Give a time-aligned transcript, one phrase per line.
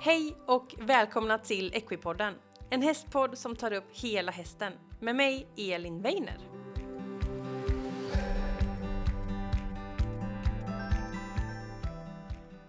[0.00, 2.34] Hej och välkomna till Equipodden,
[2.70, 6.38] en hästpodd som tar upp hela hästen med mig Elin Weiner.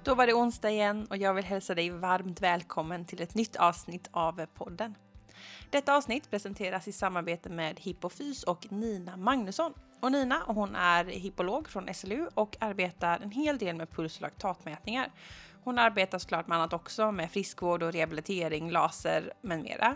[0.04, 3.56] Då var det onsdag igen och jag vill hälsa dig varmt välkommen till ett nytt
[3.56, 4.96] avsnitt av podden.
[5.70, 9.74] Detta avsnitt presenteras i samarbete med Hippofys och Nina Magnusson.
[10.00, 14.22] Och Nina, hon är hippolog från SLU och arbetar en hel del med puls och
[14.22, 15.12] laktatmätningar.
[15.64, 19.96] Hon arbetar såklart med annat också med friskvård och rehabilitering, laser med mera.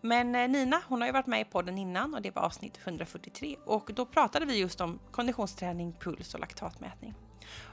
[0.00, 2.80] Men eh, Nina, hon har ju varit med i podden innan och det var avsnitt
[2.84, 7.14] 143 och då pratade vi just om konditionsträning, puls och laktatmätning.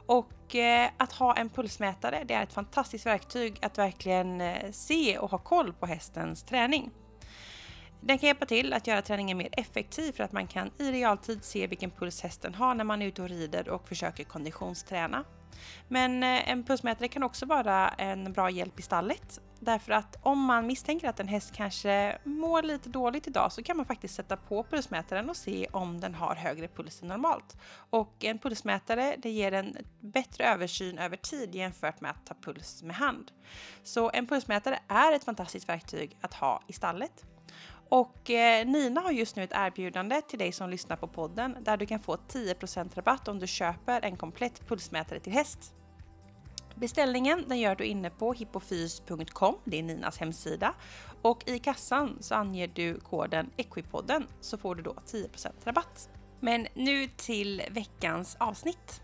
[0.06, 5.18] Och eh, att ha en pulsmätare, det är ett fantastiskt verktyg att verkligen eh, se
[5.18, 6.92] och ha koll på hästens träning.
[8.02, 11.44] Den kan hjälpa till att göra träningen mer effektiv för att man kan i realtid
[11.44, 15.24] se vilken puls hästen har när man är ute och rider och försöker konditionsträna.
[15.88, 19.42] Men eh, en pulsmätare kan också vara en bra hjälp i stallet.
[19.64, 23.78] Därför att om man misstänker att en häst kanske mår lite dåligt idag så kan
[23.78, 27.58] man faktiskt sätta på pulsmätaren och se om den har högre puls än normalt.
[27.90, 32.84] Och en pulsmätare det ger en bättre översyn över tid jämfört med att ta puls
[32.84, 33.32] med hand.
[33.84, 37.26] Så en pulsmätare är ett fantastiskt verktyg att ha i stallet.
[37.92, 41.78] Och eh, Nina har just nu ett erbjudande till dig som lyssnar på podden där
[41.78, 45.74] du kan få 10% rabatt om du köper en komplett pulsmätare till häst.
[46.76, 50.74] Beställningen den gör du inne på hippofys.com, det är Ninas hemsida.
[51.22, 56.10] Och i kassan så anger du koden Equipodden så får du då 10% rabatt.
[56.40, 59.02] Men nu till veckans avsnitt.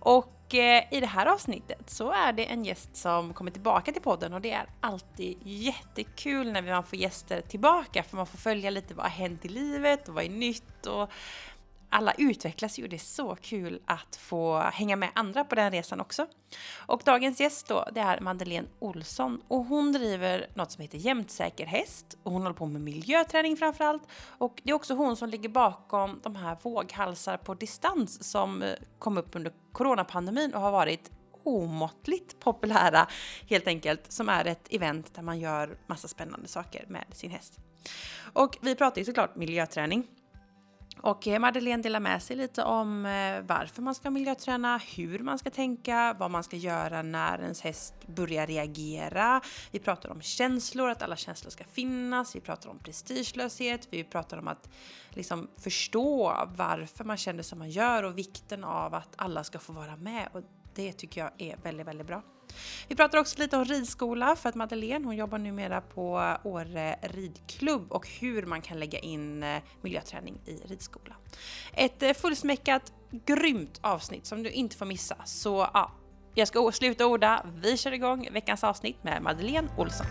[0.00, 4.02] Och Eh, i det här avsnittet så är det en gäst som kommer tillbaka till
[4.02, 8.70] podden och det är alltid jättekul när man får gäster tillbaka för man får följa
[8.70, 11.10] lite vad har hänt i livet och vad är nytt och
[11.94, 15.70] alla utvecklas ju och det är så kul att få hänga med andra på den
[15.70, 16.26] resan också.
[16.86, 21.66] Och dagens gäst då, det är Madeleine Olsson och hon driver något som heter Jämtsäker
[21.66, 24.02] häst och hon håller på med miljöträning framför allt.
[24.38, 28.72] Och det är också hon som ligger bakom de här våghalsar på distans som eh,
[28.98, 31.10] kom upp under coronapandemin och har varit
[31.42, 33.08] omåttligt populära
[33.48, 37.58] helt enkelt, som är ett event där man gör massa spännande saker med sin häst.
[38.32, 40.06] Och vi pratar ju såklart miljöträning
[41.00, 45.38] och eh, Madeleine delar med sig lite om eh, varför man ska miljöträna, hur man
[45.38, 49.40] ska tänka, vad man ska göra när ens häst börjar reagera.
[49.70, 52.36] Vi pratar om känslor, att alla känslor ska finnas.
[52.36, 53.88] Vi pratar om prestigelöshet.
[53.90, 54.70] Vi pratar om att
[55.10, 59.72] liksom förstå varför man känner som man gör och vikten av att alla ska få
[59.72, 60.28] vara med.
[60.32, 60.42] Och
[60.74, 62.22] det tycker jag är väldigt, väldigt bra.
[62.88, 67.92] Vi pratar också lite om ridskola för att Madeleine hon jobbar numera på Åre ridklubb
[67.92, 71.14] och hur man kan lägga in eh, miljöträning i ridskola.
[71.72, 72.92] Ett eh, fullsmäckat,
[73.26, 75.16] grymt avsnitt som du inte får missa.
[75.24, 75.92] Så ja,
[76.34, 77.46] jag ska sluta orda.
[77.62, 80.06] Vi kör igång veckans avsnitt med Madeleine Olsson.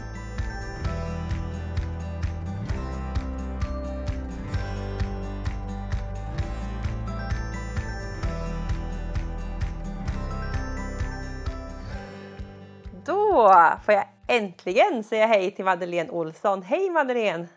[13.34, 16.64] Då får jag äntligen säga hej till Madeleine Olsson.
[16.64, 17.48] Hej Madeleine!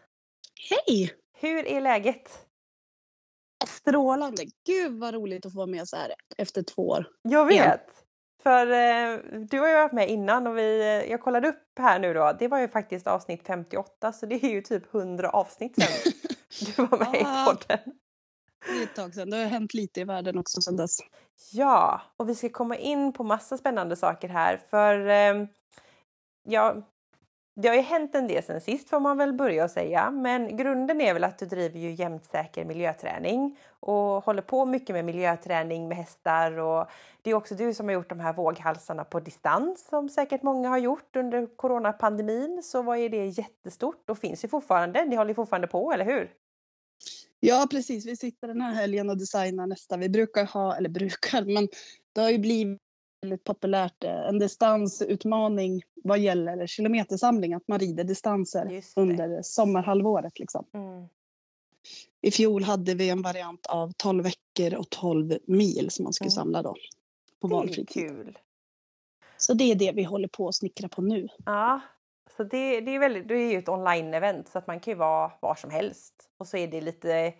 [0.71, 1.13] Hej!
[1.41, 2.47] Hur är läget?
[3.67, 4.43] Strålande!
[4.67, 7.07] Gud vad roligt att få vara med så här efter två år.
[7.23, 7.57] Jag vet!
[7.57, 7.79] Igen.
[8.43, 9.19] För eh,
[9.51, 12.37] du har ju varit med innan och vi, eh, jag kollade upp här nu då.
[12.39, 16.13] Det var ju faktiskt avsnitt 58 så det är ju typ 100 avsnitt sen
[16.77, 17.99] du var med i podden.
[18.67, 19.31] Det är ett tag sedan.
[19.31, 20.99] Det har hänt lite i världen också sedan dess.
[21.53, 25.47] Ja, och vi ska komma in på massa spännande saker här för eh,
[26.49, 26.77] ja,
[27.57, 30.57] det har ju hänt en del sen sist får man väl börja och säga, men
[30.57, 35.89] grunden är väl att du driver ju jämtsäker miljöträning och håller på mycket med miljöträning
[35.89, 36.87] med hästar och
[37.23, 40.69] det är också du som har gjort de här våghalsarna på distans som säkert många
[40.69, 42.63] har gjort under coronapandemin.
[42.63, 45.05] Så var ju det jättestort och finns ju fortfarande.
[45.05, 46.31] Ni håller ju fortfarande på, eller hur?
[47.41, 48.07] Ja, precis.
[48.07, 49.97] Vi sitter den här helgen och designar nästa.
[49.97, 51.69] Vi brukar ha, eller brukar, men
[52.13, 52.81] det har ju blivit
[53.21, 60.39] väldigt populärt, eh, en distansutmaning vad gäller kilometersamling, att man rider distanser under sommarhalvåret.
[60.39, 60.67] Liksom.
[60.75, 61.09] Mm.
[62.23, 66.29] I fjol hade vi en variant av 12 veckor och 12 mil som man skulle
[66.29, 66.35] mm.
[66.35, 66.75] samla då.
[67.41, 68.37] På valfri tid.
[69.37, 71.29] Så det är det vi håller på att snickra på nu.
[71.45, 71.81] Ja,
[72.37, 74.99] så det, det är väldigt, det är ju ett online-event så att man kan ju
[74.99, 76.15] vara var som helst.
[76.39, 77.35] Och så är det lite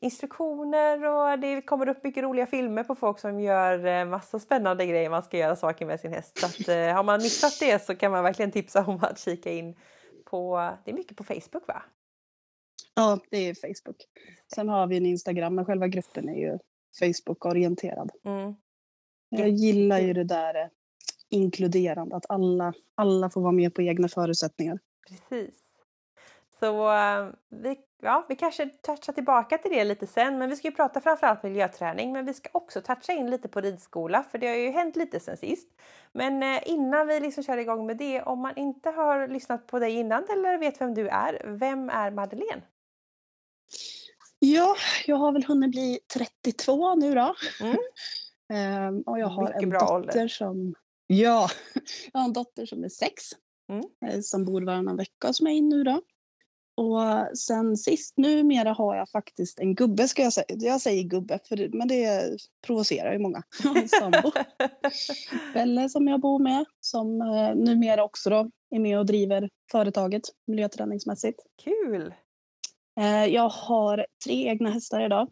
[0.00, 4.86] instruktioner och det kommer upp mycket roliga filmer på folk som gör eh, massa spännande
[4.86, 6.38] grejer man ska göra saker med sin häst.
[6.38, 9.52] Så att, eh, har man missat det så kan man verkligen tipsa om att kika
[9.52, 9.76] in
[10.24, 11.82] på, det är mycket på Facebook va?
[12.94, 13.96] Ja, det är Facebook.
[14.54, 16.58] Sen har vi en Instagram men själva gruppen är ju
[17.00, 18.10] Facebook-orienterad.
[18.24, 18.54] Mm.
[19.28, 20.70] Jag gillar ju det där
[21.30, 24.78] inkluderande, att alla, alla får vara med på egna förutsättningar.
[25.08, 25.60] Precis.
[26.60, 30.68] Så uh, vi, ja, vi kanske touchar tillbaka till det lite sen, men vi ska
[30.68, 34.46] ju prata framförallt miljöträning, men vi ska också toucha in lite på ridskola, för det
[34.46, 35.68] har ju hänt lite sen sist.
[36.12, 39.78] Men uh, innan vi liksom kör igång med det, om man inte har lyssnat på
[39.78, 42.62] dig innan eller vet vem du är, vem är Madeleine?
[44.38, 44.76] Ja,
[45.06, 47.34] jag har väl hunnit bli 32 nu då.
[47.60, 47.76] Mm.
[48.52, 50.28] Ehm, och jag har Mycket en bra dotter ålder.
[50.28, 50.74] som...
[51.06, 51.48] Ja,
[52.12, 53.22] jag har en dotter som är sex.
[53.72, 53.84] Mm.
[54.06, 56.00] eh, Som bor varannan vecka hos mig nu då.
[56.76, 60.46] Och sen sist, numera har jag faktiskt en gubbe ska jag säga.
[60.48, 62.36] Jag säger gubbe, för men det
[62.66, 63.42] provocerar ju många.
[64.00, 64.32] Sambo,
[65.54, 66.64] Belle som jag bor med.
[66.80, 71.40] Som eh, numera också då är med och driver företaget miljöträningsmässigt.
[71.64, 72.14] Kul!
[73.00, 75.28] Eh, Jag har tre egna hästar idag.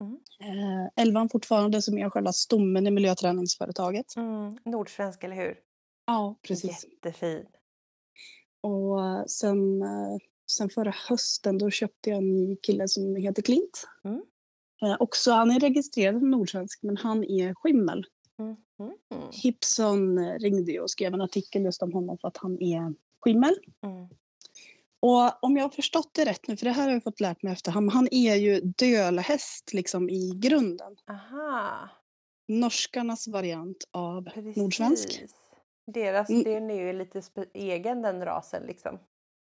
[0.00, 0.18] Mm.
[0.40, 4.16] Eh, Elvan fortfarande som är själva stommen i miljöträningsföretaget.
[4.16, 5.58] Mm, nordsvensk, eller hur?
[6.06, 6.84] Ja, precis.
[6.84, 7.46] Jättefin.
[8.60, 10.16] Och sen, eh,
[10.50, 13.86] sen förra hösten då köpte jag en ny kille som heter Klint.
[14.04, 14.22] Mm.
[14.82, 18.04] Eh, Också, han är registrerad som nordsvensk men han är skimmel.
[18.38, 18.56] Mm.
[18.80, 19.28] Mm.
[19.32, 23.54] Hipson eh, ringde och skrev en artikel just om honom för att han är skimmel.
[23.82, 24.08] Mm.
[25.00, 27.42] Och om jag har förstått det rätt nu, för det här har jag fått lärt
[27.42, 30.96] mig efterhand, han är ju dölhäst liksom i grunden.
[31.10, 31.88] Aha,
[32.48, 34.56] Norskarnas variant av precis.
[34.56, 35.22] nordsvensk.
[35.92, 36.42] Deras, Mm.
[36.42, 37.22] den är ju lite
[37.54, 38.98] egen den rasen liksom.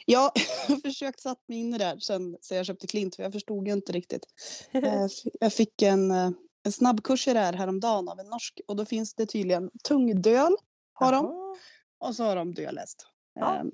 [0.06, 0.33] Ja,
[0.69, 3.23] jag har försökt satt mig in i det här sen, sen jag köpte Klint, för
[3.23, 4.27] jag förstod ju inte riktigt.
[4.73, 5.06] Eh,
[5.41, 6.31] Jag fick en, eh,
[6.65, 10.56] en snabbkurs i det här häromdagen av en norsk och då finns det tydligen tungdöl
[10.93, 11.56] har de Jaha.
[11.99, 13.06] och så har de dölhäst.
[13.35, 13.56] Ja.
[13.56, 13.71] Ehm,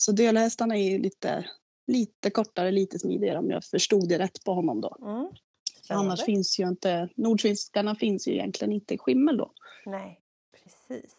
[0.00, 1.50] Så dölhästarna är ju lite,
[1.86, 4.96] lite kortare, lite smidigare om jag förstod det rätt på honom då.
[5.02, 5.28] Mm.
[5.88, 9.52] Annars finns ju inte, nordsvenskarna finns ju egentligen inte i skimmel då.
[9.86, 10.20] Nej,
[10.62, 11.14] precis.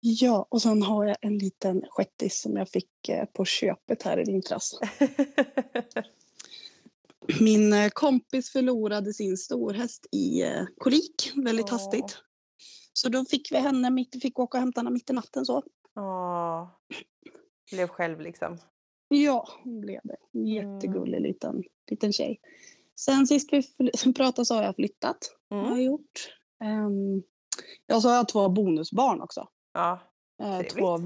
[0.00, 4.20] Ja, och sen har jag en liten shettis som jag fick eh, på köpet här
[4.20, 4.78] i vintras.
[7.40, 11.72] Min eh, kompis förlorade sin storhäst i eh, kolik väldigt Åh.
[11.72, 12.18] hastigt.
[12.92, 15.62] Så då fick vi henne mitt, fick åka och hämta henne mitt i natten så.
[15.96, 16.68] Åh.
[17.72, 18.58] Blev själv liksom.
[19.08, 20.16] Ja, hon blev det.
[20.32, 22.40] En jättegullig liten, liten tjej.
[23.00, 25.18] Sen sist vi pratade så har jag flyttat.
[25.50, 25.70] Har Mm.
[25.70, 26.34] jag gjort.
[26.64, 27.22] Um,
[27.86, 29.48] ja, så har jag två bonusbarn också.
[29.72, 30.00] Ja.
[30.42, 30.98] Eh, två,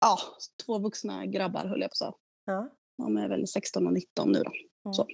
[0.00, 0.18] ja,
[0.66, 2.12] två vuxna grabbar höll jag på säga.
[2.44, 2.68] ja.
[2.98, 4.52] De är väl 16 och 19 nu då.
[4.84, 4.94] Mm.
[4.94, 5.06] Så.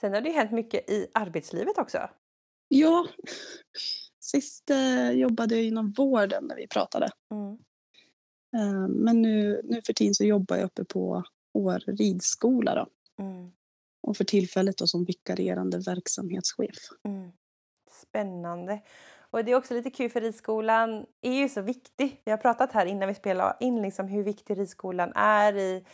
[0.00, 2.10] Sen har det hänt mycket i arbetslivet också.
[2.68, 3.06] Ja,
[4.20, 7.08] sist eh, jobbade jag inom vården när vi pratade.
[7.30, 7.58] Mm.
[8.54, 12.86] Eh, men nu, nu för tiden så jobbar jag uppe på Åre ridskola då.
[13.24, 13.52] Mm.
[14.02, 16.76] Och för tillfället då som vikarierande verksamhetschef.
[17.04, 17.32] Mm.
[17.90, 18.80] Spännande.
[19.18, 22.22] Och det är också lite kul för ridskolan är ju så viktig.
[22.24, 25.84] Vi har pratat här innan vi spelade in liksom hur viktig ridskolan är i,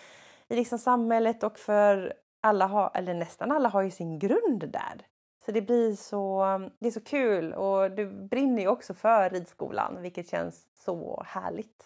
[0.48, 5.06] i liksom samhället och för alla har, eller nästan alla har ju sin grund där.
[5.46, 6.44] Så det blir så,
[6.78, 11.84] det är så kul och du brinner ju också för ridskolan vilket känns så härligt.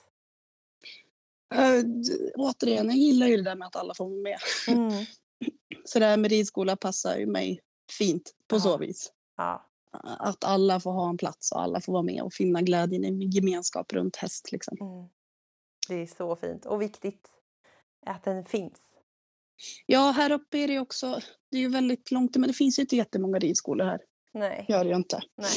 [1.55, 4.39] Eh, d- återigen, jag gillar ju det där med att alla får vara med.
[4.69, 5.05] Mm.
[5.85, 7.61] Så det här med ridskola passar ju mig
[7.99, 8.77] fint på så Ja.
[8.77, 9.13] vis.
[9.37, 9.71] Ja,
[10.19, 13.27] Att alla får ha en plats och alla får vara med och finna glädjen i
[13.27, 14.53] gemenskap runt häst.
[14.53, 14.77] Liksom.
[14.81, 15.09] mm.
[15.89, 17.31] Det är så fint och viktigt
[18.07, 18.79] att den finns.
[19.87, 22.81] Ja, här uppe är det också, det är ju väldigt långt, men det finns ju
[22.81, 24.01] inte jättemånga ridskolor här.
[24.33, 25.21] Nej, Gör det ju inte.
[25.37, 25.51] nej.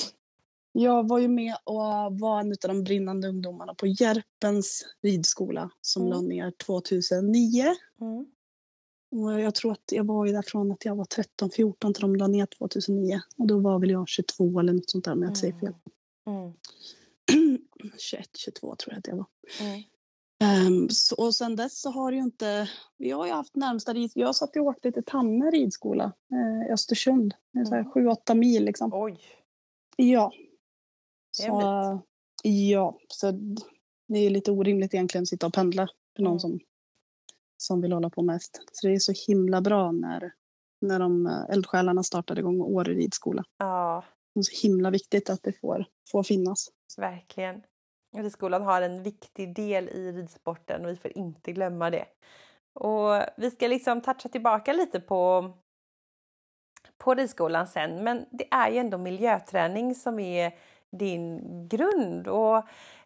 [0.79, 6.01] Jag var ju med och var en av de brinnande ungdomarna på Järpens ridskola som
[6.01, 6.13] Mm.
[6.13, 7.75] la ner 2009.
[8.01, 8.25] Mm.
[9.11, 12.15] Och jag tror att jag var ju där från att jag var 13-14 till de
[12.15, 13.21] la ner 2009.
[13.37, 15.73] Och då var väl jag 22 eller något sånt där om jag inte säger fel.
[16.27, 16.53] Mm.
[17.97, 19.25] 21, 22 tror jag att jag var.
[19.61, 19.83] Mm.
[20.39, 24.11] Ehm, så, och sen dess så har ju inte, vi har ju haft närmsta rid,
[24.15, 26.13] jag satt och åkte till Tanne ridskola
[26.69, 27.33] i Östersund.
[27.55, 27.83] Mm.
[27.91, 28.91] 7-8 mil liksom.
[28.93, 29.19] Oj,
[29.95, 30.31] Ja.
[31.37, 32.01] Så,
[32.43, 33.31] ja, så
[34.07, 36.39] det är lite orimligt egentligen att sitta och pendla för någon Mm.
[36.39, 36.59] som,
[37.57, 38.61] som vill hålla på mest.
[38.71, 40.33] Så det är så himla bra när,
[40.81, 43.43] när de eh, eldsjälarna startade igång Åre ridskola.
[43.57, 44.03] ja.
[44.33, 46.69] Det är så himla viktigt att det får, får finnas.
[46.97, 47.61] Verkligen.
[48.17, 52.05] Ridskolan har en viktig del i ridsporten och vi får inte glömma det.
[52.73, 55.51] Och vi ska liksom toucha tillbaka lite på,
[56.97, 60.53] på ridskolan sen, men det är ju ändå miljöträning som är
[60.91, 62.27] din grund.
[62.27, 62.57] Och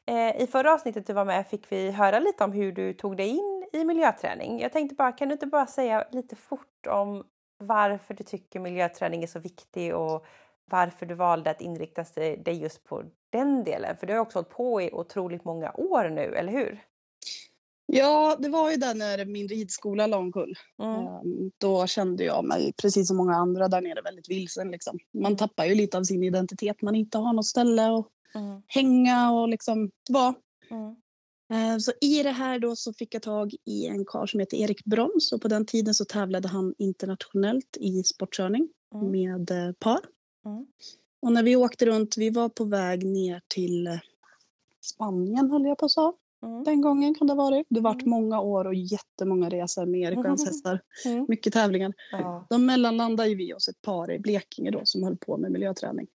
[0.06, 3.18] eh, I förra avsnittet du var med fick vi höra lite om hur du tog
[3.18, 4.60] dig in i miljöträning.
[4.60, 7.24] Jag tänkte bara, kan du inte bara säga lite fort om
[7.58, 10.26] varför du tycker miljöträning är så viktig och
[10.66, 12.04] varför du valde att inrikta
[12.38, 13.98] dig just på den delen?
[13.98, 16.80] För du har också hållit på i otroligt många år nu, eller hur?
[17.94, 20.56] Ja, det var ju där när min ridskola la omkull.
[20.80, 20.96] Mm.
[20.96, 24.72] Ehm, då kände jag mig, precis som många andra där nere, väldigt vilsen.
[24.72, 25.00] Liksom.
[25.14, 25.38] Man mm.
[25.38, 26.82] tappar ju lite av sin identitet.
[26.82, 28.62] Man inte har något ställe att mm.
[28.68, 30.34] hänga och liksom vara.
[30.70, 30.96] Mm.
[31.54, 34.58] Ehm, så i det här då så fick jag tag i en karl som heter
[34.58, 39.12] Erik Broms och på den tiden så tävlade han internationellt i sportkörning mm.
[39.12, 40.00] med eh, par.
[40.46, 40.66] Mm.
[41.22, 44.00] Och när vi åkte runt, vi var på väg ner till eh,
[44.82, 46.14] Spanien höll jag på att säga.
[46.44, 46.64] Mm.
[46.64, 47.68] Den gången kan det ha varit.
[47.70, 48.10] Det varit mm.
[48.10, 50.82] många år och jättemånga resor med Erik och hans hästar.
[51.06, 51.26] Mm.
[51.30, 51.94] Mycket tävlingar.
[52.12, 52.48] Ja.
[52.50, 56.08] De mellanlandade ju vi oss ett par i Blekinge då som höll på med miljöträning.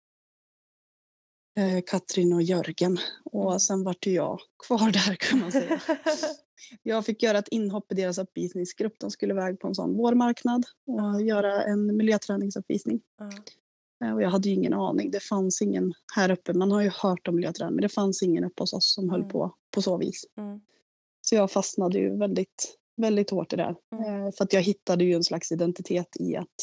[1.57, 2.99] Eh, Katrin och Jörgen.
[3.25, 3.61] Och mm.
[3.61, 5.81] sen vart jag kvar där kan man säga.
[6.83, 8.99] jag fick göra ett inhopp i deras uppvisningsgrupp.
[8.99, 13.01] De skulle iväg på en sån vårmarknad och göra en miljöträningsuppvisning.
[14.05, 15.11] Eh, och jag hade ju ingen aning.
[15.11, 16.53] Det fanns ingen här uppe.
[16.53, 19.21] Man har ju hört om miljöträning men det fanns ingen uppe hos oss som höll
[19.21, 19.33] mm.
[19.33, 20.25] på på så vis.
[20.37, 20.61] Mm.
[21.21, 23.75] Så jag fastnade ju väldigt, väldigt hårt i det.
[23.93, 24.25] Mm.
[24.27, 26.55] Eh, för att jag hittade ju en slags identitet i att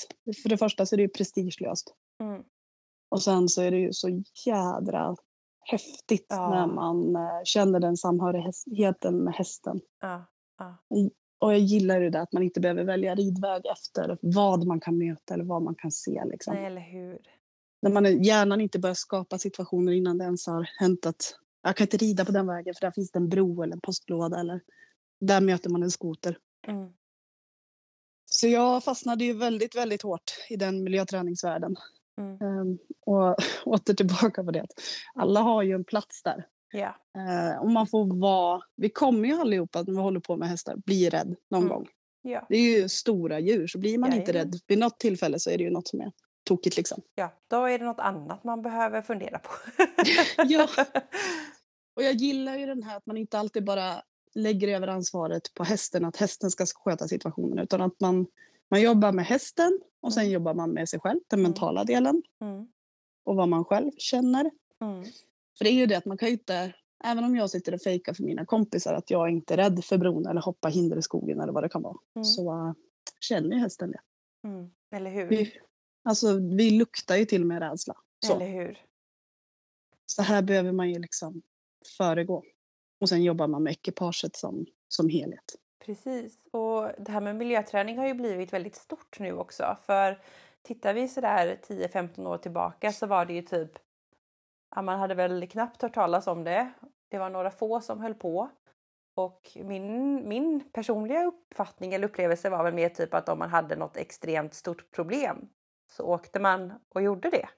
[0.43, 1.93] för det första så är det ju prestigelöst.
[2.21, 2.43] Mm.
[3.09, 5.15] Och sen så är det ju så jädra
[5.59, 6.49] häftigt ja.
[6.49, 9.81] när man eh, känner den samhörigheten med hästen.
[10.01, 10.25] Ja.
[10.57, 10.77] Ja.
[11.43, 15.33] Och jag gillar det att man inte behöver välja ridväg efter vad man kan möta
[15.33, 16.23] eller vad man kan se.
[16.25, 16.55] Liksom.
[16.55, 17.19] Nej, eller hur.
[17.81, 21.85] När man hjärnan inte börjar skapa situationer innan det ens har hänt att jag kan
[21.85, 24.61] inte rida på den vägen för där finns det en bro eller en postlåda eller
[25.19, 26.37] där möter man en skoter.
[26.67, 26.93] Mm.
[28.25, 31.75] Så jag fastnade ju väldigt, väldigt hårt i den miljöträningsvärlden.
[32.17, 32.41] Mm.
[32.41, 33.35] Um, och
[33.65, 34.67] åter tillbaka på det
[35.15, 36.47] alla har ju en plats där.
[36.73, 36.95] Yeah.
[37.17, 40.75] Uh, och man får vara, vi kommer ju allihopa när vi håller på med hästar
[40.75, 41.73] bli rädd någon mm.
[41.73, 41.87] gång.
[42.27, 42.45] Yeah.
[42.49, 45.49] Det är ju stora djur så blir man yeah, inte rädd vid något tillfälle så
[45.49, 46.11] är det ju något som är
[46.43, 47.01] tokigt liksom.
[47.15, 49.49] Ja, då är det något annat man behöver fundera på.
[50.47, 50.67] ja.
[51.95, 54.01] Och jag gillar ju den här att man inte alltid bara
[54.35, 58.27] lägger över ansvaret på hästen, att hästen ska sköta situationen, utan att man,
[58.71, 60.33] man jobbar med hästen och sen mm.
[60.33, 61.51] jobbar man med sig själv, den mm.
[61.51, 62.23] mentala delen.
[62.41, 62.67] Mm.
[63.25, 64.51] Och vad man själv känner.
[64.81, 65.03] Mm.
[65.57, 67.81] För det är ju det att man kan ju inte, även om jag sitter och
[67.81, 71.01] fejkar för mina kompisar att jag inte är rädd för bron eller hoppar hinder i
[71.01, 72.23] skogen eller vad det kan vara, mm.
[72.23, 72.73] så uh,
[73.19, 74.01] känner ju hästen det.
[74.47, 74.71] Mm.
[74.95, 75.27] Eller hur?
[75.27, 75.53] Vi,
[76.03, 77.95] alltså vi luktar ju till med rädsla.
[78.25, 78.35] Så.
[78.35, 78.77] Eller hur?
[80.05, 81.41] Så här behöver man ju liksom
[81.97, 82.43] föregå.
[83.01, 85.55] Och sen jobbar man med ekipaget som, som helhet.
[85.85, 89.77] Precis, och det här med miljöträning har ju blivit väldigt stort nu också.
[89.85, 90.21] För
[90.61, 93.71] tittar vi sådär 10-15 år tillbaka så var det ju typ,
[94.81, 96.71] man hade väl knappt hört talas om det.
[97.09, 98.49] Det var några få som höll på.
[99.15, 103.75] Och min, min personliga uppfattning eller upplevelse var väl mer typ att om man hade
[103.75, 105.49] något extremt stort problem
[105.91, 107.49] så åkte man och gjorde det.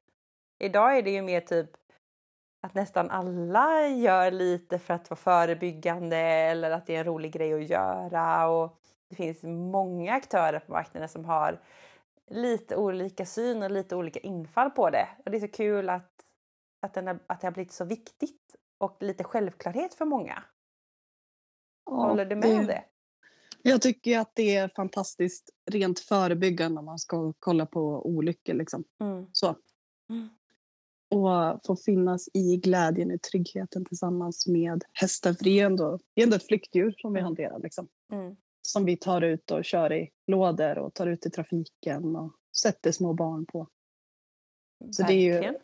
[0.60, 1.70] Idag är det ju mer typ
[2.62, 7.32] att nästan alla gör lite för att vara förebyggande eller att det är en rolig
[7.32, 8.48] grej att göra.
[8.48, 8.80] Och
[9.10, 11.60] det finns många aktörer på marknaden som har
[12.28, 15.08] lite olika syn och lite olika infall på det.
[15.26, 16.25] Och det är så kul att,
[16.80, 20.44] att, den har, att det har blivit så viktigt och lite självklarhet för många.
[21.86, 22.84] Ja, Håller du med det, om det?
[23.62, 28.54] Jag tycker att det är fantastiskt rent förebyggande om man ska kolla på olyckor.
[28.54, 28.84] Liksom.
[29.00, 29.26] Mm.
[29.32, 29.56] Så.
[30.10, 30.30] Mm
[31.10, 35.36] och få finnas i glädjen, i tryggheten tillsammans med hästen.
[35.36, 37.26] För det är ändå, det är ändå ett flyktdjur som vi mm.
[37.26, 37.60] hanterar.
[37.60, 37.88] Liksom.
[38.12, 38.36] Mm.
[38.62, 42.92] Som vi tar ut och kör i lådor och tar ut i trafiken och sätter
[42.92, 43.68] små barn på.
[44.92, 45.58] Så det är ju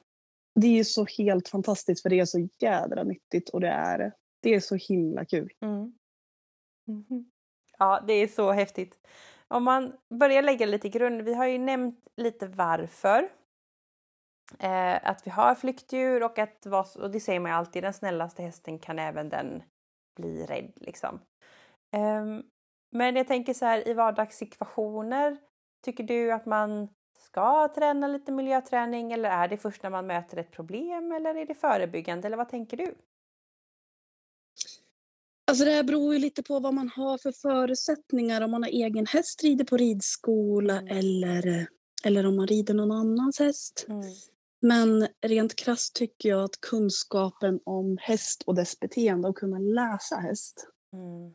[0.55, 4.53] det är så helt fantastiskt för det är så jädra nyttigt och det är, det
[4.55, 5.51] är så himla kul.
[5.61, 5.93] Mm.
[6.87, 7.31] Mm.
[7.77, 8.99] Ja, det är så häftigt.
[9.47, 13.29] Om man börjar lägga lite grund, vi har ju nämnt lite varför
[14.59, 16.65] Eh, att vi har flyktdjur och att
[16.95, 19.63] och det säger man ju alltid, den snällaste hästen kan även den
[20.15, 21.19] bli rädd liksom.
[21.93, 22.25] Eh,
[22.91, 25.37] men jag tänker så här i vardagssituationer,
[25.85, 26.89] tycker du att man
[27.31, 31.45] ska träna lite miljöträning eller är det först när man möter ett problem eller är
[31.45, 32.95] det förebyggande eller vad tänker du?
[35.47, 38.69] Alltså det här beror ju lite på vad man har för förutsättningar, om man har
[38.69, 40.97] egen häst, rider på ridskola mm.
[40.97, 41.67] eller,
[42.03, 43.85] eller om man rider någon annans häst.
[43.87, 44.01] Mm.
[44.61, 50.15] Men rent krasst tycker jag att kunskapen om häst och dess beteende och kunna läsa
[50.15, 51.33] häst mm.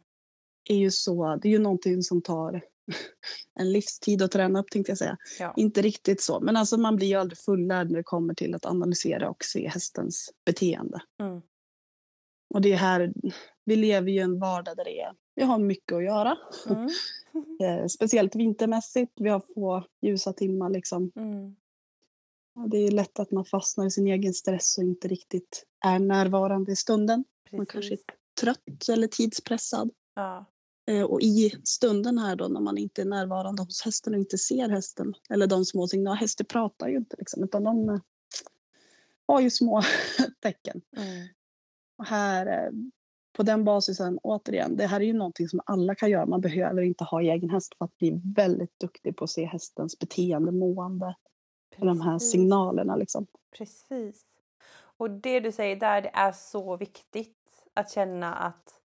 [0.68, 2.62] är ju så, det är ju någonting som tar
[3.54, 5.16] en livstid att träna upp tänkte jag säga.
[5.38, 5.54] Ja.
[5.56, 8.66] Inte riktigt så, men alltså man blir ju aldrig fullärd när det kommer till att
[8.66, 11.00] analysera och se hästens beteende.
[11.20, 11.42] Mm.
[12.54, 13.12] Och det är här,
[13.64, 16.38] vi lever ju i en vardag där det är, vi har mycket att göra.
[16.68, 16.88] Mm.
[17.60, 21.12] Eh, speciellt vintermässigt, vi har få ljusa timmar liksom.
[21.16, 21.56] Mm.
[22.70, 26.72] Det är lätt att man fastnar i sin egen stress och inte riktigt är närvarande
[26.72, 27.24] i stunden.
[27.52, 27.98] Man kanske är
[28.40, 29.90] trött eller tidspressad.
[30.14, 30.46] Ja.
[30.86, 34.38] Eh, Och i stunden här då när man inte är närvarande hos hästen och inte
[34.38, 36.20] ser hästen eller de små signalerna.
[36.20, 38.00] Hästar pratar ju inte liksom utan de eh,
[39.26, 39.82] har ju små
[40.40, 40.80] tecken.
[40.96, 41.28] Mm.
[41.98, 42.70] Och här eh,
[43.32, 46.26] på den basisen återigen, det här är ju någonting som alla kan göra.
[46.26, 49.98] Man behöver inte ha egen häst för att bli väldigt duktig på att se hästens
[49.98, 51.16] beteende, mående
[51.78, 53.26] och de här signalerna liksom.
[53.58, 54.24] Precis.
[54.98, 57.36] Och det du säger där, det är så viktigt
[57.74, 58.80] att känna att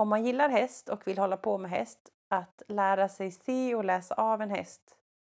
[0.00, 3.84] om man gillar häst och vill hålla på med häst, att lära sig se och
[3.84, 4.82] läsa av en häst.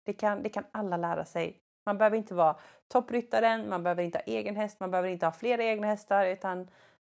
[0.06, 1.60] Det kan, det kan alla lära sig.
[1.86, 2.56] Man behöver inte vara
[2.88, 6.68] toppryttaren, man behöver inte ha egen häst, man behöver inte ha flera egna hästar, utan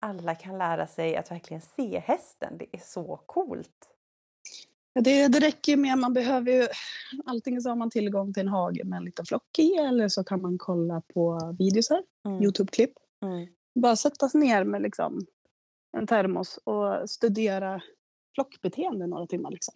[0.01, 2.59] alla kan lära sig att verkligen se hästen.
[2.59, 3.89] Det är så coolt.
[4.93, 6.69] Ja, Det, det räcker med, man behöver ju,
[7.27, 10.25] antingen så har man tillgång till en hage med en liten flock i eller så
[10.25, 12.43] kan man kolla på videos här, Mm.
[12.43, 12.93] Youtube-klipp.
[13.23, 13.47] Mm.
[13.81, 15.27] Bara sätta sig ner med liksom
[15.93, 17.83] en termos och studera
[18.35, 19.51] flockbeteende några timmar.
[19.51, 19.75] Liksom.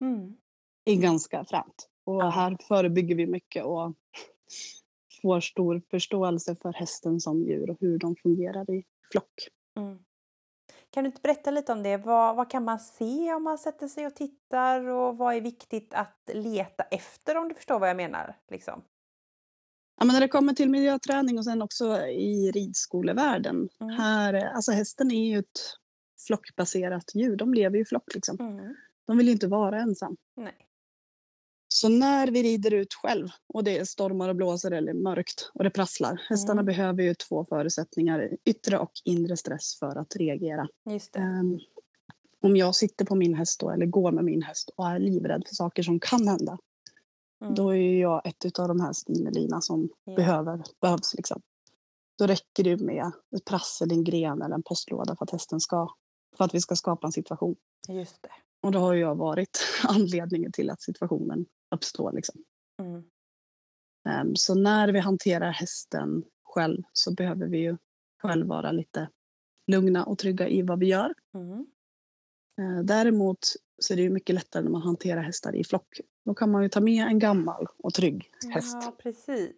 [0.00, 0.36] Mm.
[0.84, 1.88] Det är ganska fränt.
[2.04, 2.28] Och Ja.
[2.30, 3.92] här förebygger vi mycket och
[5.22, 9.48] får stor förståelse för hästen som djur och hur de fungerar i flock.
[9.76, 10.04] Mm.
[10.90, 11.96] Kan du inte berätta lite om det?
[11.96, 15.94] Vad, vad kan man se om man sätter sig och tittar och vad är viktigt
[15.94, 18.36] att leta efter om du förstår vad jag menar?
[18.50, 18.82] Liksom.
[20.02, 23.68] Ja, men när det kommer till miljöträning och sen också i ridskolevärlden.
[23.80, 23.94] Mm.
[23.96, 25.60] Här, alltså hästen är ju ett
[26.26, 27.36] flockbaserat djur.
[27.36, 28.36] De lever ju i flock liksom.
[28.40, 28.74] Mm.
[29.06, 30.16] De vill ju inte vara ensam.
[30.36, 30.54] Nej.
[31.68, 35.64] Så när vi rider ut själv och det är stormar och blåser eller mörkt och
[35.64, 36.22] det prasslar.
[36.28, 36.66] Hästarna Mm.
[36.66, 40.68] behöver ju två förutsättningar, yttre och inre stress för att reagera.
[40.90, 41.16] Just.
[41.16, 41.58] Ehm,
[42.42, 45.42] om jag sitter på min häst då, eller går med min häst och är livrädd
[45.48, 46.58] för saker som kan hända.
[47.42, 47.54] Mm.
[47.54, 50.14] Då är jag ett av de här stimelina som Ja.
[50.14, 51.14] behöver, behövs.
[51.14, 51.42] Liksom.
[52.18, 55.94] Då räcker det med ett prassel en gren eller en postlåda för att hästen ska,
[56.36, 57.56] för att vi ska skapa en situation.
[57.88, 58.28] Just det.
[58.62, 62.12] Och då har jag varit anledningen till att situationen uppstår.
[62.12, 62.44] Liksom.
[62.82, 63.04] Mm.
[64.08, 67.76] Ehm, Så när vi hanterar hästen själv så behöver vi ju
[68.22, 69.08] själv vara lite
[69.66, 71.14] lugna och trygga i vad vi gör.
[71.34, 71.66] Mm.
[72.60, 73.38] Eh, Däremot
[73.82, 76.00] så är det ju mycket lättare när man hanterar hästar i flock.
[76.24, 79.52] Då kan man ju ta med en gammal och trygg häst Ja, precis.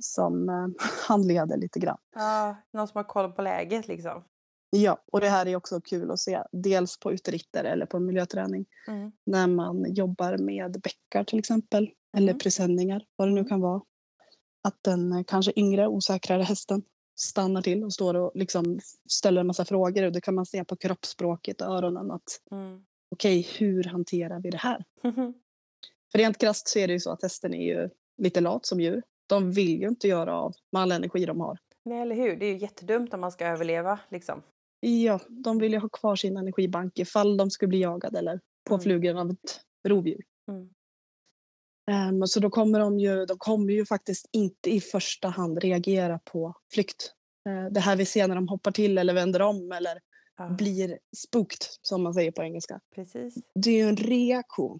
[0.00, 0.66] som eh,
[1.08, 1.98] handleder lite grann.
[2.14, 4.24] Ja, någon som har koll på läget liksom.
[4.70, 6.42] Ja, och det här är också kul att se.
[6.52, 8.66] Dels på uteritter eller på miljöträning.
[8.88, 9.12] Mm.
[9.26, 11.90] När man jobbar med bäckar till exempel.
[12.16, 12.38] Eller Mm.
[12.38, 13.48] presenningar, vad det nu Mm.
[13.48, 13.82] kan vara.
[14.68, 16.82] Att den eh, kanske yngre, osäkrare hästen
[17.20, 20.02] stannar till och står och liksom ställer en massa frågor.
[20.04, 22.84] Och det kan man se på kroppsspråket och öronen att Mm.
[23.10, 24.84] Okej, hur hanterar vi det här?
[26.12, 28.80] För rent krasst så är det ju så att hästen är ju lite lat som
[28.80, 29.02] djur.
[29.26, 31.58] De vill ju inte göra av med all energi de har.
[31.84, 32.36] Nej, eller hur?
[32.36, 34.42] Det är ju jättedumt om man ska överleva liksom.
[34.80, 39.18] Ja, de vill ju ha kvar sin energibank ifall de skulle bli jagade eller påflugen
[39.18, 40.24] av ett rovdjur.
[40.48, 40.70] Mm.
[41.90, 46.18] Ehm, så då kommer de ju, de kommer ju faktiskt inte i första hand reagera
[46.18, 47.14] på flykt.
[47.48, 50.00] Eh, det här vi ser när de hoppar till eller vänder om eller
[50.40, 52.80] Ja, blir spooked som man säger på engelska.
[52.94, 53.34] precis.
[53.54, 54.78] Det är ju en reaktion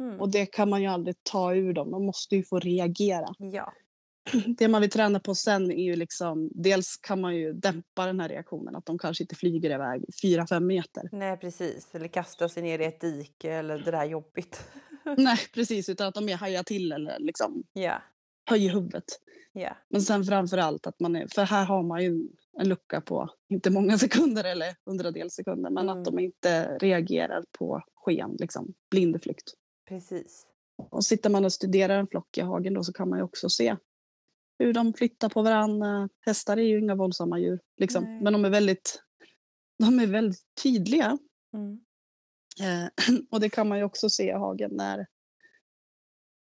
[0.00, 0.20] Mm.
[0.20, 1.90] och det kan man ju aldrig ta ur dem.
[1.90, 3.34] De måste ju få reagera.
[3.38, 3.72] Ja.
[4.58, 8.20] Det man vill träna på sen är ju liksom, dels kan man ju dämpa den
[8.20, 11.08] här reaktionen, att de kanske inte flyger iväg 4-5 meter.
[11.12, 11.94] Nej, precis.
[11.94, 14.64] Eller kasta sig ner i ett dike eller det där jobbigt.
[15.16, 18.02] Nej, precis, utan att de mer hajar till eller liksom ja,
[18.50, 19.04] höjer huvudet.
[19.52, 19.76] ja.
[19.88, 22.28] Men sen framför allt att man är, för här har man ju
[22.60, 25.98] en lucka på, inte många sekunder eller hundradels sekunder, men Mm.
[25.98, 29.52] att de inte reagerar på sken, liksom blindflykt.
[29.88, 30.46] Precis.
[30.90, 33.48] Och sitter man och studerar en flock i hagen då så kan man ju också
[33.48, 33.76] se
[34.58, 36.08] hur de flyttar på varandra.
[36.20, 38.04] Hästar är ju inga våldsamma djur, liksom.
[38.04, 38.22] Nej.
[38.22, 39.02] men de är väldigt,
[39.78, 41.18] de är väldigt tydliga.
[41.54, 41.80] Mm.
[42.60, 42.88] Eh,
[43.30, 45.06] och det kan man ju också se i hagen när,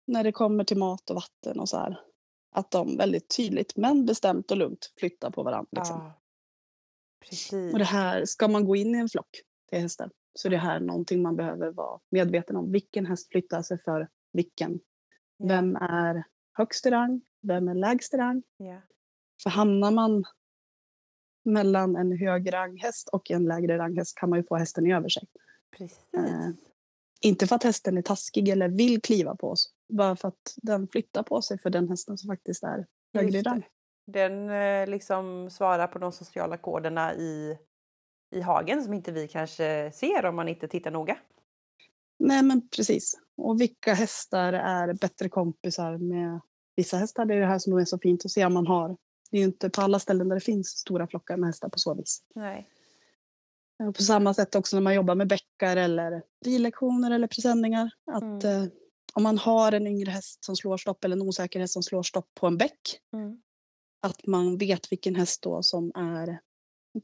[0.08, 2.07] när det kommer till mat och vatten och så här.
[2.52, 5.70] Att de väldigt tydligt men bestämt och lugnt flyttar på varandra.
[5.72, 5.98] Liksom.
[5.98, 6.22] Ja.
[7.30, 7.74] Precis.
[7.74, 9.30] Och det här, ska man gå in i en flock
[9.70, 12.72] till hästar så det här någonting man behöver vara medveten om.
[12.72, 14.80] Vilken häst flyttar sig för vilken?
[15.38, 17.22] Ja, Vem är högst i rang?
[17.42, 18.44] Vem är lägst i rang?
[18.58, 18.82] Ja.
[19.44, 20.24] För hamnar man
[21.46, 25.24] mellan en hög ranghäst och en lägre ranghäst kan man ju få hästen över sig.
[25.78, 25.98] Precis.
[27.22, 29.74] Inte för att hästen är taskig eller vill kliva på oss.
[29.90, 33.66] Bara för att den flyttar på sig för den hästen som faktiskt är högre rang.
[34.08, 37.58] Den eh, liksom svarar på de sociala koderna i,
[38.36, 41.18] i hagen som inte vi kanske ser om man inte tittar noga.
[42.20, 43.14] Nej men precis.
[43.38, 46.42] Och vilka hästar är bättre kompisar med
[46.76, 48.98] vissa hästar, det är det här som är så fint att se om man har.
[49.32, 51.80] Det är ju inte på alla ställen där det finns stora flockar med hästar på
[51.80, 52.24] så vis.
[52.36, 52.70] Nej.
[53.84, 57.92] Och På samma sätt också när man jobbar med bäckar eller rilektioner eller presenningar.
[58.12, 58.64] Att Mm.
[58.64, 58.70] eh,
[59.14, 62.04] om man har en yngre häst som slår stopp eller en osäker häst som slår
[62.04, 62.80] stopp på en bäck.
[63.14, 63.42] Mm.
[64.02, 66.40] Att man vet vilken häst då som är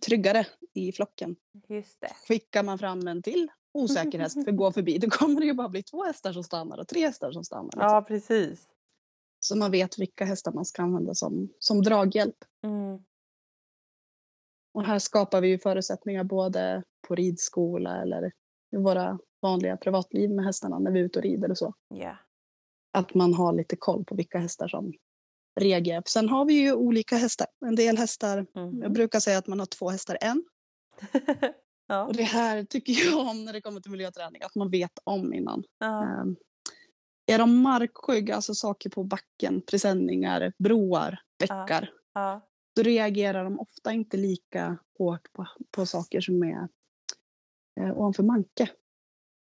[0.05, 1.35] tryggare i flocken.
[1.69, 2.11] Just det.
[2.27, 5.53] Skickar man fram en till osäker häst för att gå förbi då kommer det ju
[5.53, 7.71] bara bli två hästar som stannar och tre hästar som stannar.
[7.75, 8.67] Ja, precis.
[9.39, 12.35] Så man vet vilka hästar man ska använda som, som draghjälp.
[12.63, 13.03] Mm.
[14.73, 18.31] Och här skapar vi ju förutsättningar både på ridskola eller
[18.71, 21.73] i våra vanliga privatliv med hästarna när vi är ute och rider och så.
[21.89, 22.17] Ja.
[22.93, 24.93] Att man har lite koll på vilka hästar som
[25.59, 26.03] reagerar.
[26.05, 27.47] Sen har vi ju olika hästar.
[27.65, 28.81] En del hästar, Mhm.
[28.81, 30.43] jag brukar säga att man har två hästar en.
[31.87, 32.03] ja.
[32.05, 35.33] Och det här tycker jag om när det kommer till miljöträning, att man vet om
[35.33, 35.63] innan.
[35.79, 36.03] Ja.
[36.03, 36.35] Ehm,
[37.25, 42.41] Är de markskygg, alltså saker på backen, presenningar, broar, bäckar, Ja.
[42.75, 46.67] Då reagerar de ofta inte lika hårt på, på saker som är
[47.79, 48.69] eh, ovanför manke.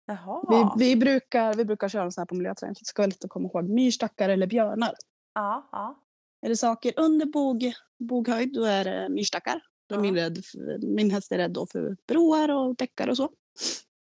[0.06, 0.74] Jaha.
[0.78, 3.24] Vi, vi, brukar, vi brukar köra sån här på miljöträning för det ska vara lätt
[3.24, 3.68] att komma ihåg.
[3.68, 4.94] Myrstackar eller björnar.
[5.34, 6.02] Ja, ja.
[6.40, 9.62] Är det saker under bog, boghöjd då är det myrstackar.
[9.88, 10.00] Ja.
[10.00, 10.38] min, rädd,
[10.82, 13.30] min häst är rädd då för broar och bäckar och så.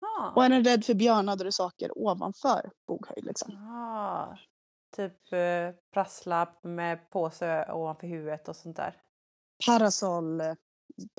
[0.00, 0.32] Ja.
[0.36, 3.24] Och är den rädd för björnar då är det saker ovanför boghöjd.
[3.24, 3.52] Liksom.
[3.52, 4.38] Ja.
[4.96, 9.02] Typ eh, prassla med påse ovanför huvudet och sånt där.
[9.66, 10.42] Parasoll,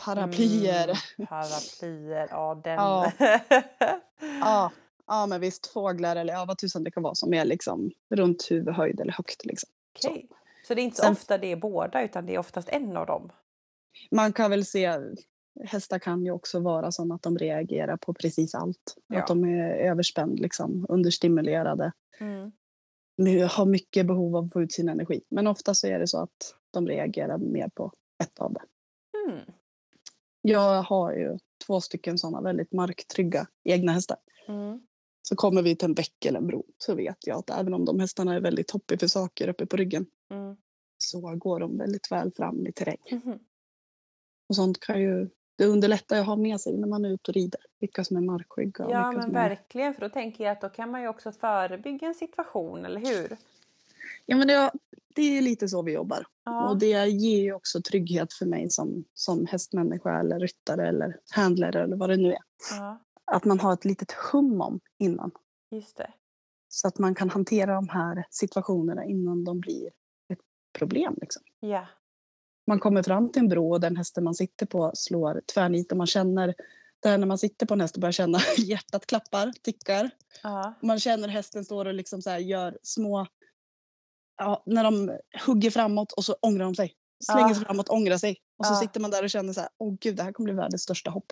[0.06, 0.84] paraplyer.
[1.18, 2.74] Mm, paraplyer, ja den.
[2.74, 3.12] Ja.
[4.40, 4.72] Ja,
[5.08, 8.52] ja men visst fåglar eller ja, vad tusan det kan vara som är liksom runt
[8.52, 9.46] huvudhöjd eller högt.
[9.46, 9.70] Liksom.
[10.06, 10.28] Okej.
[10.68, 12.98] Så det är inte så Sen- ofta det är båda utan det är oftast en
[12.98, 13.32] av dem?
[14.12, 15.00] Man kan väl se,
[15.66, 18.96] hästar kan ju också vara sådana att de reagerar på precis allt.
[19.08, 19.20] Ja.
[19.22, 21.92] Att de är överspänd, liksom, understimulerade.
[22.20, 22.52] Mm.
[23.50, 25.22] Har mycket behov av att få ut sin energi.
[25.30, 27.92] Men ofta så är det så att de reagerar mer på
[28.24, 28.62] ett av det.
[29.28, 29.46] Mm.
[30.42, 34.18] Jag har ju två stycken sådana väldigt marktrygga egna hästar.
[34.48, 34.82] Mm.
[35.22, 37.86] Så kommer vi till en bäck eller en bro så vet jag att även om
[37.86, 40.56] de hästarna är väldigt hoppiga för saker uppe på ryggen Mm.
[40.98, 42.98] så går de väldigt väl fram i terräng.
[43.12, 43.40] Mhm.
[44.50, 47.36] Och sånt kan ju, det underlättar att ha med sig när man är ute och
[47.36, 47.62] rider.
[47.80, 49.50] Vilka som är markskygga Ja men som är...
[49.50, 53.00] verkligen för då tänker jag att då kan man ju också förebygga en situation, eller
[53.00, 53.38] hur?
[54.26, 54.72] Ja men det,
[55.16, 56.26] det är lite så vi jobbar.
[56.46, 56.70] Ja.
[56.70, 61.84] Och det ger ju också trygghet för mig som, som hästmänniska eller ryttare eller handlare
[61.84, 62.40] eller vad det nu är.
[62.72, 65.32] ja, Att man har ett litet hum om innan.
[65.72, 66.14] just det.
[66.70, 69.88] Så att man kan hantera de här situationerna innan de blir
[70.34, 70.40] ett
[70.78, 71.18] problem.
[71.22, 71.44] Liksom.
[71.60, 71.88] Ja.
[72.68, 75.98] Man kommer fram till en bro och den hästen man sitter på slår tvärnit och
[75.98, 76.56] man känner
[77.00, 80.10] där när man sitter på en häst och börjar känna hjärtat klappar, tickar.
[80.44, 80.74] Ja.
[80.82, 83.28] Man känner hästen står och liksom så gör små,
[84.38, 85.18] ja, när de
[85.48, 86.94] hugger framåt och så ångrar de sig.
[87.26, 87.56] Slänger Ja.
[87.56, 88.38] sig framåt, ångrar sig.
[88.58, 88.78] Och så Ja.
[88.80, 91.10] sitter man där och känner så här, åh gud det här kommer bli världens största
[91.12, 91.32] hopp.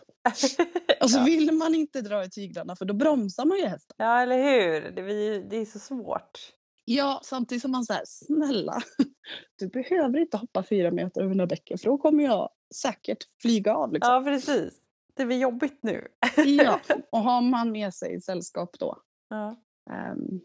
[1.02, 1.24] Och så ja.
[1.24, 3.96] vill man inte dra i tyglarna för då bromsar man ju hästen.
[3.98, 4.92] ja, eller hur?
[4.92, 6.40] Det, blir, det är så svårt.
[6.86, 8.82] Ja, samtidigt som man säger snälla,
[9.60, 13.76] du behöver inte hoppa fyra meter över här bäcken för då kommer jag säkert flyga
[13.76, 13.94] av.
[13.94, 14.14] Liksom.
[14.14, 14.74] Ja, precis.
[15.18, 16.08] Det blir jobbigt nu.
[16.46, 16.80] Ja.
[17.12, 18.98] Och har man med sig sällskap då
[19.30, 19.56] Ja.
[19.92, 20.42] ehm,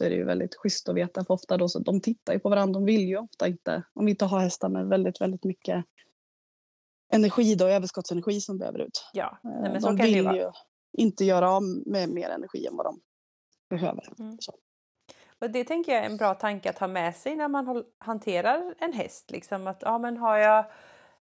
[0.00, 2.38] så är det ju väldigt schysst att veta för ofta då så de tittar ju
[2.38, 5.44] på varandra, de vill ju ofta inte, om vi inte har hästar med väldigt, väldigt
[5.44, 5.84] mycket
[7.12, 9.10] energi då, överskottsenergi som behöver ut.
[9.12, 9.38] ja.
[9.44, 10.36] Eh, Nej, men så de ju vill vara.
[10.36, 10.50] ju
[10.92, 13.00] inte göra av med mer energi än vad de
[13.70, 14.04] behöver.
[15.40, 18.74] Och det tänker jag är en bra tanke att ha med sig när man hanterar
[18.78, 19.30] en häst.
[19.30, 20.64] Liksom att, ja, men har, jag,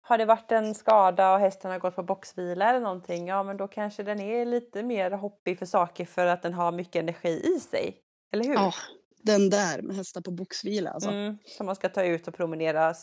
[0.01, 3.57] har det varit en skada och hästen har gått på boxvila eller någonting, ja men
[3.57, 7.55] då kanske den är lite mer hoppig för saker för att den har mycket energi
[7.55, 8.03] i sig.
[8.31, 8.53] Eller hur?
[8.53, 8.73] Ja,
[9.21, 11.09] den där med hästar på boxvila alltså.
[11.09, 12.93] Mm, som man ska ta ut och promenera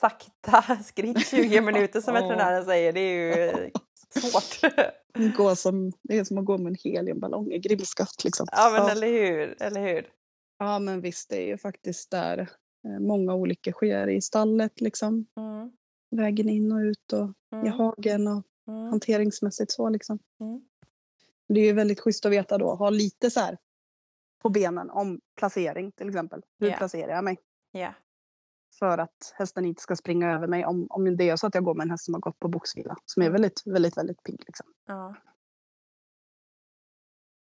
[0.00, 2.92] sakta skritt 20 minuter som veterinären säger.
[2.92, 3.70] Det är ju
[4.20, 4.72] svårt.
[5.36, 8.46] Gå som, det är som att gå med en heliumballong i grimskaft liksom.
[8.52, 8.90] ja men ja.
[8.90, 10.06] eller hur, eller hur?
[10.58, 12.38] ja men visst, det är ju faktiskt där
[12.88, 15.26] eh, många olyckor sker i stallet liksom.
[15.36, 15.72] Mm,
[16.10, 17.30] Vägen in och ut och
[17.64, 20.18] i mm, hagen och mm, hanteringsmässigt så liksom.
[20.40, 20.60] Mm.
[21.48, 23.58] Det är ju väldigt schysst att veta då, ha lite så här
[24.42, 26.42] på benen om placering till exempel.
[26.60, 26.76] Hur Ja.
[26.76, 27.38] placerar jag mig?
[27.72, 27.94] ja.
[28.78, 31.64] För att hästen inte ska springa över mig om, om det är så att jag
[31.64, 32.96] går med en häst som har gått på boxvila.
[33.06, 33.32] Som är Mm.
[33.32, 34.66] väldigt, väldigt, väldigt pigg liksom.
[34.86, 35.14] Ja.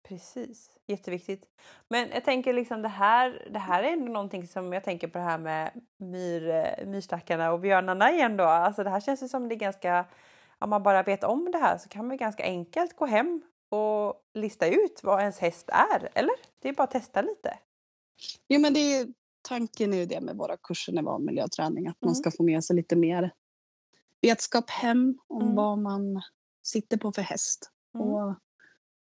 [0.08, 1.46] Precis, jätteviktigt.
[1.90, 5.18] Men jag tänker liksom det här, det här är ändå någonting som jag tänker på
[5.18, 8.44] det här med myr, eh, myrstackarna och björnarna igen då.
[8.44, 10.06] Alltså det här känns ju som det är ganska,
[10.60, 14.16] om man bara vet om det här så kan man ganska enkelt gå hem och
[14.34, 16.36] lista ut vad ens häst är, eller?
[16.60, 17.60] Det är bara att testa lite.
[18.48, 19.08] Jo men det är,
[19.42, 22.16] tanken är ju det med våra kurser i vanmiljöträning, att man Mm.
[22.16, 23.34] ska få med sig lite mer
[24.22, 25.56] vetskap hem om Mm.
[25.56, 26.22] vad man
[26.64, 27.72] sitter på för häst.
[27.96, 28.08] Mm.
[28.08, 28.36] Och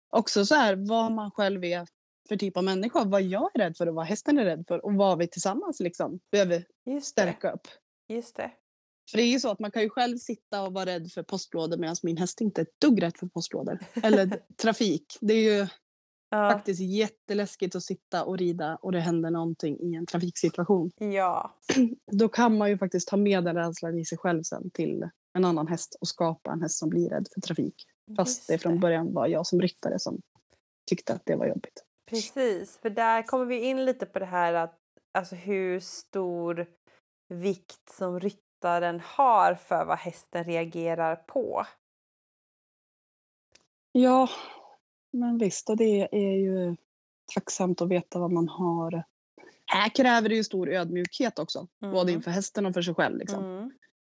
[0.09, 1.87] också så här vad man själv är
[2.29, 4.85] för typ av människa, vad jag är rädd för och vad hästen är rädd för
[4.85, 7.21] och vad vi tillsammans liksom behöver Just det.
[7.21, 7.67] stärka upp.
[8.07, 8.51] Just det.
[9.11, 11.23] För det är ju så att man kan ju själv sitta och vara rädd för
[11.23, 13.79] postlådor medan min häst inte är ett dugg rädd för postlådor.
[14.03, 15.17] Eller trafik.
[15.21, 15.67] Det är ju
[16.33, 16.51] Ja.
[16.51, 20.91] faktiskt jätteläskigt att sitta och rida och det händer någonting i en trafiksituation.
[20.97, 21.55] Ja.
[22.11, 25.45] Då kan man ju faktiskt ta med den rädslan i sig själv sen till en
[25.45, 27.75] annan häst och skapa en häst som blir rädd för trafik.
[28.17, 30.21] Fast det från början var jag som ryttare som
[30.89, 31.83] tyckte att det var jobbigt.
[32.09, 34.77] Precis, för där kommer vi in lite på det här att
[35.13, 36.67] alltså hur stor
[37.29, 38.19] vikt som
[38.61, 41.65] ryttaren har för vad hästen reagerar på.
[43.91, 44.29] Ja,
[45.11, 46.75] men visst, och det är ju
[47.33, 49.03] tacksamt att veta vad man har.
[49.65, 52.13] Här kräver det ju stor ödmjukhet också, både Mm.
[52.15, 53.17] inför hästen och för sig själv.
[53.17, 53.43] Liksom.
[53.43, 53.71] Mm.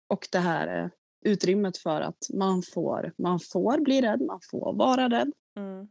[0.08, 0.90] Och det här eh,
[1.26, 5.32] utrymmet för att man får, man får bli rädd, man får vara rädd.
[5.58, 5.88] Mm.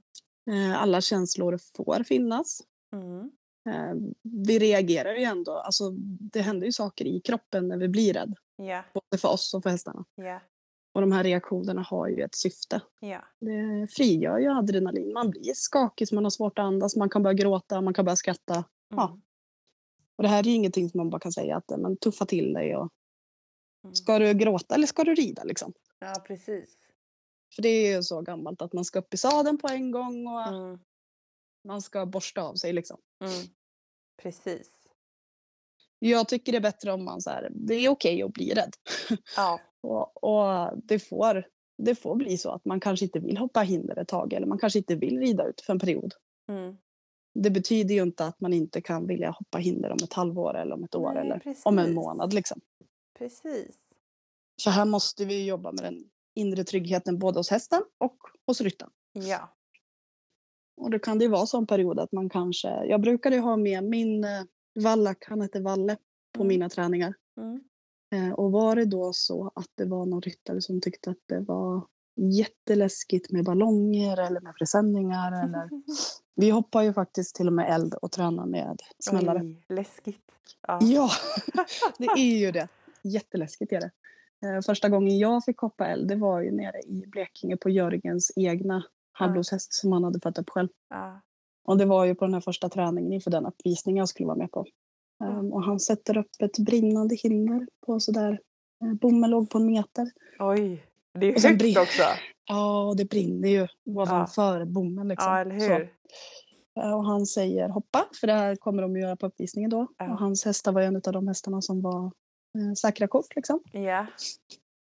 [0.50, 2.60] Eh, Alla känslor får finnas.
[2.92, 3.30] Mm.
[3.70, 5.90] Eh, Vi reagerar ju ändå, alltså
[6.32, 8.34] det händer ju saker i kroppen när vi blir rädd.
[8.56, 10.04] Ja, Både för oss och för hästarna.
[10.14, 10.40] ja,
[10.94, 12.80] Och de här reaktionerna har ju ett syfte.
[13.00, 13.24] ja.
[13.40, 15.12] Det frigör ju adrenalin.
[15.12, 18.16] Man blir skakig, man har svårt att andas, man kan börja gråta, man kan börja
[18.16, 18.64] skratta.
[18.88, 19.08] Ja.
[19.08, 19.20] Mm.
[20.16, 22.26] Och det här är ju ingenting som man bara kan säga att eh, men tuffa
[22.26, 22.88] till dig och
[23.84, 23.94] Mm.
[23.94, 25.72] ska du gråta eller ska du rida liksom?
[25.98, 26.76] Ja, precis.
[27.54, 30.26] För det är ju så gammalt att man ska upp i sadeln på en gång
[30.26, 30.78] och Mm.
[31.68, 33.00] man ska borsta av sig liksom.
[33.22, 33.46] Mm.
[34.22, 34.70] Precis.
[35.98, 38.72] Jag tycker det är bättre om man så här, det är okej att bli rädd.
[39.36, 41.46] Ja, Och, och det, får,
[41.78, 44.58] det får bli så att man kanske inte vill hoppa hinder ett tag eller man
[44.58, 46.14] kanske inte vill rida ut för en period.
[46.48, 46.76] mm.
[47.34, 50.74] Det betyder ju inte att man inte kan vilja hoppa hinder om ett halvår eller
[50.74, 51.66] om ett år Nej, eller precis.
[51.66, 52.32] om en månad.
[52.32, 52.60] Liksom.
[53.18, 53.76] precis.
[54.56, 58.92] Så här måste vi jobba med den inre tryggheten både hos hästen och hos ryttaren.
[59.12, 59.56] Ja.
[60.82, 63.42] Och då kan det ju vara så en period att man kanske, jag brukade ju
[63.42, 64.30] ha med min eh,
[64.74, 65.96] vallack, han heter Valle,
[66.32, 66.48] på Mm.
[66.48, 67.14] mina träningar.
[67.36, 67.60] Mm.
[68.14, 71.40] Eh, och var det då så att det var någon ryttare som tyckte att det
[71.40, 75.68] var jätteläskigt med ballonger eller med presenningar eller
[76.34, 79.38] vi hoppar ju faktiskt till och med eld och tränar med smällare.
[79.42, 80.20] Oj, läskigt.
[80.66, 80.78] Ja.
[80.82, 81.10] Ja,
[81.98, 82.68] det är ju det.
[83.02, 83.90] Jätteläskigt är det.
[84.48, 88.32] Eh, Första gången jag fick hoppa eld det var ju nere i Blekinge på Jörgens
[88.36, 90.68] egna halvblodshäst som han hade fött upp själv.
[90.90, 91.20] Ja.
[91.64, 94.36] Och det var ju på den här första träningen inför den uppvisningen jag skulle vara
[94.38, 94.66] med på.
[95.18, 95.26] Ja.
[95.38, 98.40] Um, och han sätter upp ett brinnande hinder på sådär,
[98.84, 100.10] uh, bommen låg på en meter.
[100.38, 100.86] Oj,
[101.18, 102.02] det är högt brin- också.
[102.48, 105.32] Ja, och det brinner ju ovanför bommen liksom.
[105.32, 105.72] Ja, eller Så.
[105.72, 105.80] hur?
[106.80, 109.86] Uh, Och han säger hoppa, för det här kommer de att göra på uppvisningen då.
[109.98, 110.12] Ja.
[110.12, 112.04] Och hans hästar var en av de hästarna som var
[112.58, 113.60] uh, säkra kort liksom.
[113.72, 114.06] Ja.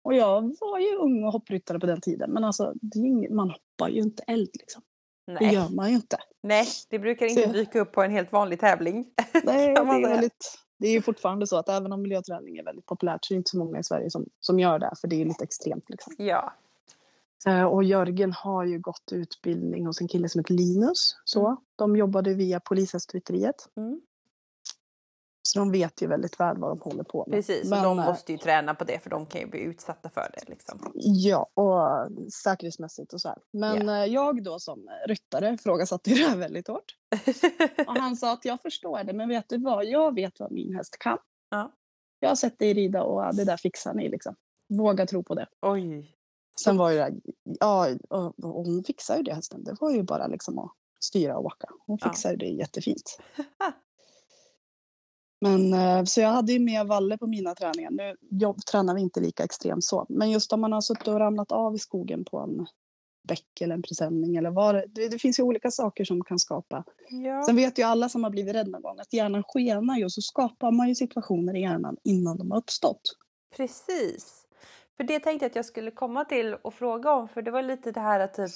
[0.05, 2.31] Och jag var ju ung och hoppryttare på den tiden.
[2.31, 4.83] Men alltså, det är ju ing- man hoppar ju inte eld liksom.
[5.27, 5.55] Det Nej.
[5.55, 6.19] gör man ju inte.
[6.43, 9.07] Nej, det brukar inte Så- dyka upp på en helt vanlig tävling.
[9.45, 12.87] Nej, det, är väldigt, det är ju fortfarande så att även om miljöträning är väldigt
[12.87, 14.93] populärt så är det inte så många i Sverige som, som gör det.
[15.01, 15.91] För det är lite extremt.
[15.91, 16.15] Liksom.
[16.19, 16.55] Ja.
[17.47, 21.17] Eh, och Jörgen har ju gått utbildning hos en kille som heter Linus.
[21.25, 21.47] Så.
[21.47, 21.57] Mm.
[21.77, 23.69] De jobbade via polishästrytteriet.
[23.77, 24.01] Mm.
[25.43, 27.37] Så de vet ju väldigt väl vad de håller på med.
[27.37, 29.61] Precis, och Men, de eh, måste ju träna på det för de kan ju bli
[29.61, 30.49] utsatta för det.
[30.51, 30.93] Liksom.
[30.95, 33.39] Ja, och säkerhetsmässigt och så här.
[33.53, 36.97] Men eh, jag då som ryttare ifrågasatte det här väldigt hårt.
[37.87, 39.85] Och han sa att jag förstår det, men vet du vad?
[39.85, 41.19] Jag vet vad min häst kan.
[41.51, 41.73] Ja.
[42.21, 44.35] Jag har sett dig rida och ja, det där fixar ni liksom.
[44.69, 45.47] Våga tro på det.
[45.63, 46.17] Oj.
[46.65, 47.13] Sen var ju det,
[47.61, 49.65] ja, och, hon fixar ju det hästen.
[49.65, 50.73] Det var ju bara liksom att
[51.05, 51.69] styra och åka.
[51.87, 52.09] Hon Ja.
[52.09, 53.19] fixar ju det jättefint.
[55.41, 57.91] Men eh, så jag hade ju med Valle på mina träningar.
[57.91, 60.07] Nu jobb, tränar vi inte lika extremt så.
[60.09, 62.67] Men just om man har suttit och ramlat av i skogen på en
[63.29, 66.39] bäck eller en presenning eller vad det, det, det finns ju olika saker som kan
[66.39, 66.85] skapa.
[67.09, 67.43] Ja.
[67.43, 70.13] Sen vet ju alla som har blivit rädda någon gång att hjärnan skenar ju och
[70.13, 73.03] så skapar man ju situationer i hjärnan innan de har uppstått.
[73.57, 74.47] Precis.
[74.97, 77.29] För det tänkte jag att jag skulle komma till och fråga om.
[77.29, 78.51] För det var lite det här att typ...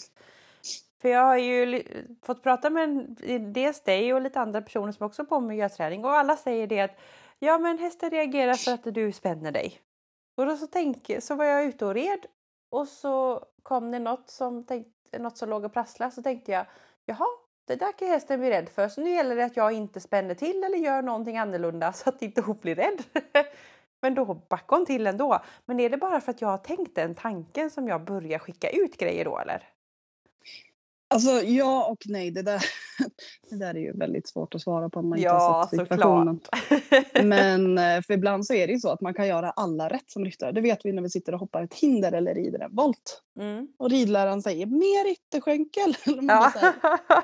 [1.04, 1.82] För jag har ju
[2.22, 3.06] fått prata med
[3.54, 6.04] dels dig och lite andra personer som också på med miljöträning.
[6.04, 6.96] Och alla säger det att
[7.38, 9.80] ja men hästen reagerar för att du spänner dig.
[10.36, 12.26] Och då så, tänk, så var jag ute och red
[12.70, 14.86] och så kom det något som, tänk,
[15.18, 16.12] något som låg och prasslade.
[16.12, 16.66] Så tänkte jag
[17.06, 17.26] jaha
[17.66, 18.88] det där kan hästen bli rädd för.
[18.88, 22.22] Så nu gäller det att jag inte spänner till eller gör någonting annorlunda så att
[22.22, 23.02] inte hon blir rädd.
[24.02, 25.38] Men då backar hon till ändå.
[25.64, 28.70] Men är det bara för att jag har tänkt den tanken som jag börjar skicka
[28.70, 29.73] ut grejer då eller?
[31.14, 32.30] Alltså ja och nej.
[32.30, 32.60] Det där,
[33.50, 35.80] det där är ju väldigt svårt att svara på om man inte Ja, har sett
[35.88, 36.40] situationen.
[36.40, 37.24] såklart.
[37.24, 40.10] Men eh, för ibland så är det ju så att man kan göra alla rätt
[40.10, 40.52] som ryttare.
[40.52, 43.22] Det vet vi när vi sitter och hoppar ett hinder eller rider en volt.
[43.40, 43.68] Mm.
[43.78, 45.96] Och ridläraren säger mer ytterskänkel.
[46.28, 46.52] Ja.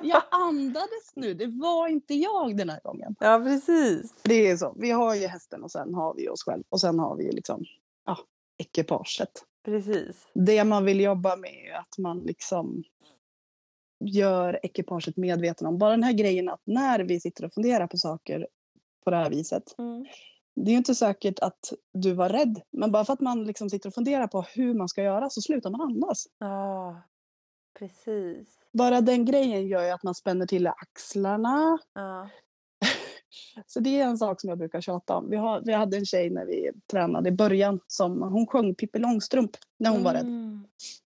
[0.03, 3.16] jag andades nu, det var inte jag den här gången.
[3.20, 4.14] ja, precis.
[4.22, 4.74] Det är så.
[4.79, 6.62] Vi har ju hästen och sen har vi oss själv.
[6.68, 7.64] Och sen har vi ju liksom
[8.07, 8.18] ja,
[8.59, 9.31] ekipaget.
[9.64, 10.26] Precis.
[10.35, 12.83] Det man vill jobba med är att man liksom
[14.00, 17.96] gör ekipaget medveten om bara den här grejen att när vi sitter och funderar på
[17.96, 18.46] saker
[19.04, 19.78] på det här viset.
[19.78, 20.06] Mm.
[20.56, 23.70] Det är ju inte säkert att du var rädd, men bara för att man liksom
[23.70, 26.26] sitter och funderar på hur man ska göra så slutar man andas.
[26.38, 27.02] Ja,
[27.78, 28.58] precis.
[28.72, 31.78] Bara den grejen gör ju att man spänner till axlarna.
[31.94, 32.28] Ja.
[33.66, 35.30] Så det är en sak som jag brukar tjata om.
[35.30, 38.98] Vi, har, vi hade en tjej när vi tränade i början som hon sjöng Pippi
[38.98, 40.26] Långstrump när hon var rädd.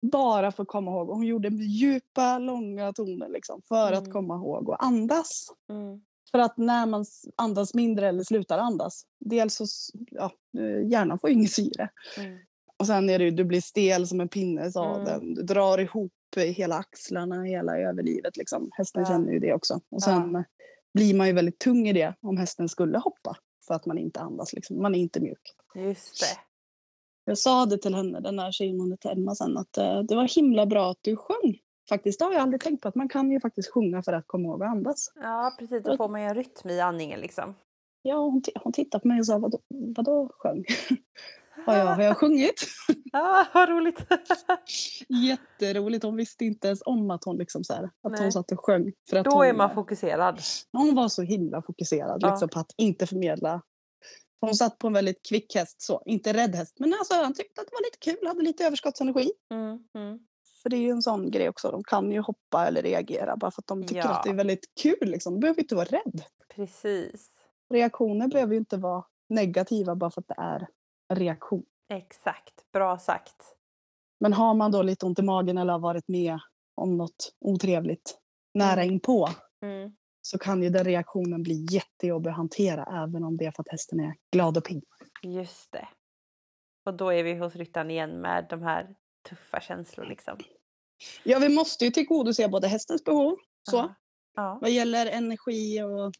[0.02, 0.10] Mm.
[0.10, 1.08] Bara för att komma ihåg.
[1.08, 4.12] Hon gjorde djupa, långa toner liksom, för att Mm.
[4.12, 5.46] komma ihåg och andas.
[5.70, 6.00] Mm.
[6.30, 7.04] För att när man
[7.36, 9.64] andas mindre eller slutar andas, dels så,
[10.10, 11.88] ja, eh, hjärnan får ju ingen syre.
[12.18, 12.38] Mm.
[12.76, 15.04] Och sen är det ju, du blir stel som en pinne sa Mm.
[15.04, 15.34] den.
[15.34, 18.70] Du drar ihop hela axlarna, hela överlivet liksom.
[18.72, 19.08] Hästen Ja.
[19.08, 19.80] känner ju det också.
[19.90, 20.42] Och sen eh,
[20.94, 23.36] blir man ju väldigt tung i det om hästen skulle hoppa.
[23.66, 24.82] För att man inte andas liksom.
[24.82, 25.54] Man är inte mjuk.
[25.74, 26.40] Just det.
[27.28, 30.16] Jag sa det till henne, den här tjejen hon hette Emma sen, att eh, det
[30.16, 31.58] var himla bra att du sjöng.
[31.88, 32.88] Faktiskt, det har jag aldrig tänkt på.
[32.88, 35.12] Att man kan ju faktiskt sjunga för att komma ihåg att andas.
[35.14, 35.82] Ja, precis.
[35.84, 37.54] Då får man ju en rytm i andningen liksom.
[38.02, 40.64] Ja, hon, hon tittade på mig och sa, vadå, vadå sjöng?
[41.66, 42.66] har, jag, har jag sjungit?
[43.12, 43.98] Ja, vad roligt.
[45.08, 46.04] Jätteroligt.
[46.04, 48.22] Hon visste inte ens om att hon, liksom så här, att Nej.
[48.22, 48.92] hon satt och sjöng.
[49.10, 50.40] För att Då hon, är man fokuserad.
[50.72, 52.30] hon var så himla fokuserad Ja.
[52.30, 53.62] liksom, på att inte förmedla.
[54.40, 56.76] Hon satt på en väldigt kvick häst, så, inte rädd häst.
[56.78, 59.30] Men alltså, han tyckte att det var lite kul, hade lite överskottsenergi.
[59.50, 59.78] Mm.
[59.94, 60.18] Mm.
[60.62, 61.70] För det är ju en sån grej också.
[61.70, 64.08] De kan ju hoppa eller reagera bara för att de tycker Ja.
[64.16, 64.98] att det är väldigt kul.
[65.10, 65.34] Liksom.
[65.34, 66.22] De behöver inte vara rädd.
[66.54, 67.26] Precis.
[67.74, 70.66] Reaktioner behöver ju inte vara negativa bara för att det är
[71.08, 71.62] en reaktion.
[71.88, 72.72] Exakt.
[72.72, 73.36] Bra sagt.
[74.20, 76.38] Men har man då lite ont i magen eller har varit med
[76.74, 78.18] om något otrevligt
[78.54, 78.94] nära Mm.
[78.94, 79.28] inpå
[79.62, 79.92] Mm.
[80.26, 83.68] Så kan ju den reaktionen bli jättejobbig att hantera även om det är för att
[83.68, 84.84] hästen är glad och pigg.
[85.22, 85.88] Just det.
[86.84, 88.94] Och då är vi hos ryttaren igen med de här
[89.28, 90.38] tuffa känslor liksom.
[91.24, 93.36] Ja, vi måste ju tillgodose både hästens behov
[93.70, 93.94] så, Ja.
[94.36, 94.58] Ja.
[94.60, 96.12] vad gäller energi och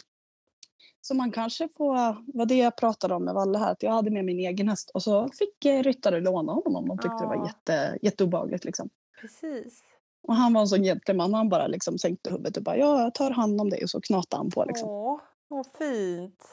[1.00, 4.10] så man kanske får, vad det jag pratade om med Valle här, att jag hade
[4.10, 7.26] med min egen häst och så fick eh, ryttare låna honom om de tyckte det
[7.26, 8.64] var jätte, jätteobehagligt.
[8.64, 8.90] Liksom.
[9.20, 9.82] Precis.
[10.28, 13.14] Och han var en sån gentleman, han bara liksom sänkte huvudet och bara ja, jag
[13.14, 14.88] tar hand om dig och så knatade han på liksom.
[14.88, 16.44] Åh, vad fint.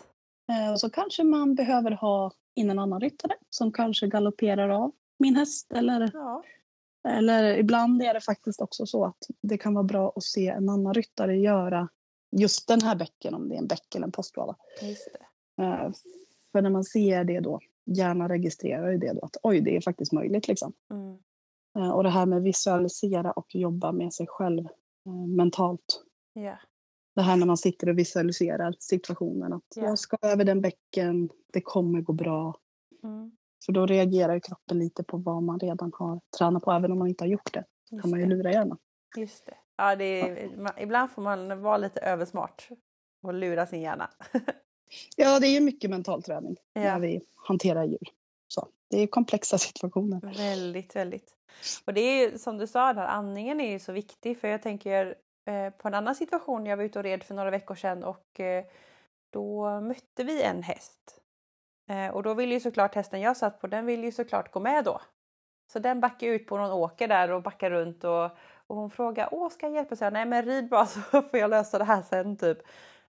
[0.51, 4.91] Eh, och så kanske man behöver ha in en annan ryttare som kanske galopperar av
[5.19, 6.43] min häst eller Ja.
[7.07, 10.69] Eller ibland är det faktiskt också så att det kan vara bra att se en
[10.69, 11.89] annan ryttare göra
[12.31, 14.11] just den här bäcken, om det är en bäck eller en
[15.11, 15.63] det.
[15.63, 15.91] Eh,
[16.51, 19.81] För när man ser det då, hjärnan registrerar ju det då att oj, det är
[19.81, 20.73] faktiskt möjligt liksom.
[20.91, 21.17] Mm.
[21.75, 24.65] Eh, Och det här med visualisera och jobba med sig själv
[25.05, 26.03] eh, mentalt.
[26.33, 26.57] Ja.
[27.15, 29.83] Det här när man sitter och visualiserar situationen att Ja.
[29.83, 32.55] jag ska över den bäcken, det kommer gå bra.
[33.03, 33.31] Mm.
[33.65, 37.07] För då reagerar kroppen lite på vad man redan har tränat på, även om man
[37.07, 37.63] inte har gjort det.
[37.91, 38.77] Just kan man ju lura hjärnan.
[39.17, 39.55] Just det.
[39.77, 42.69] Ja, det är, ma- ibland får man vara lite översmart
[43.23, 44.09] och lura sin hjärna.
[45.17, 46.81] Ja, det är ju mycket mental träning Ja.
[46.81, 48.07] när vi hanterar djur.
[48.53, 50.19] Så, det är komplexa situationer.
[50.37, 51.35] Väldigt, väldigt.
[51.85, 55.15] Och det är som du sa där, andningen är ju så viktig för jag tänker
[55.45, 56.65] eh, på en annan situation.
[56.65, 58.65] Jag var ute och red för några veckor sedan och eh,
[59.29, 61.19] då mötte vi en häst.
[61.89, 64.59] Eh, och då ville ju såklart hästen jag satt på, den ville ju såklart gå
[64.59, 65.01] med då.
[65.71, 68.25] Så den backade ut på någon åker där och backade runt och,
[68.67, 69.95] och hon frågade åh ska jag hjälpa?
[69.95, 72.57] Så jag, Nej men rid bara så får jag lösa det här sen typ.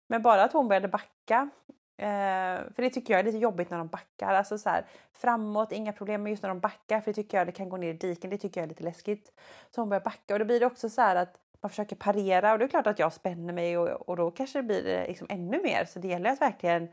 [0.07, 1.51] Men bara att hon började backa.
[1.97, 4.35] Eh, för det tycker jag är lite jobbigt när de backar.
[4.35, 6.23] Alltså så här, framåt, inga problem.
[6.23, 8.31] Men just när de backar, för det tycker jag det kan gå ner i diken.
[8.31, 9.33] Det tycker jag är lite läskigt.
[9.71, 12.53] Så hon börjar backa och då blir det också så här att man försöker parera
[12.53, 15.07] och det är klart att jag spänner mig och, och då kanske det blir eh,
[15.07, 15.85] liksom ännu mer.
[15.85, 16.89] Så det gäller att verkligen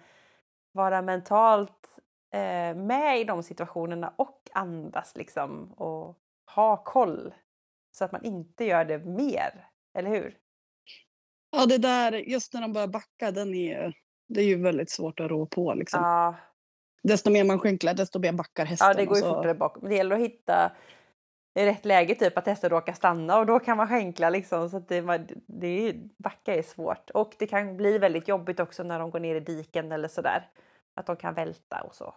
[0.71, 1.99] vara mentalt
[2.33, 6.17] eh, med i de situationerna och andas liksom och
[6.55, 7.33] ha koll
[7.91, 9.67] så att man inte gör det mer.
[9.93, 10.37] Eller hur?
[11.51, 13.93] Ja, det där, just när de börjar backa, den är,
[14.33, 15.73] det är ju väldigt svårt att rå på.
[15.73, 15.99] Liksom.
[16.03, 16.35] Ja,
[17.03, 18.87] Desto mer man skänklar, desto mer backar hästen.
[18.87, 19.77] ja det går ju så- fortare bak.
[19.81, 20.71] Det gäller att hitta
[21.59, 24.69] i rätt läge, typ att hästen råkar stanna och då kan man skänkla liksom.
[24.69, 25.01] Så att det,
[25.47, 29.35] det backa är svårt och det kan bli väldigt jobbigt också när de går ner
[29.35, 30.49] i diken eller sådär.
[30.95, 32.15] Att de kan välta och så.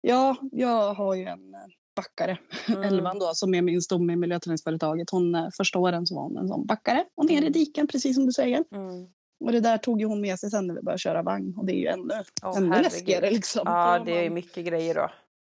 [0.00, 1.54] Ja, jag har ju en,
[1.96, 2.38] backare.
[2.68, 2.82] Mm.
[2.82, 5.10] Elvan då, som är min stomme i miljöträningsföretaget.
[5.10, 7.52] Hon, eh, första åren så var hon en sån backare och ner i Mm.
[7.52, 8.64] diken, precis som du säger.
[8.72, 9.06] Mm.
[9.40, 11.54] Och det där tog ju hon med sig sen när vi började köra vagn.
[11.56, 12.82] Och det är ju ännu, Åh, ännu herregud.
[12.84, 13.62] läskigare liksom.
[13.64, 15.10] Ja, det är mycket grejer då.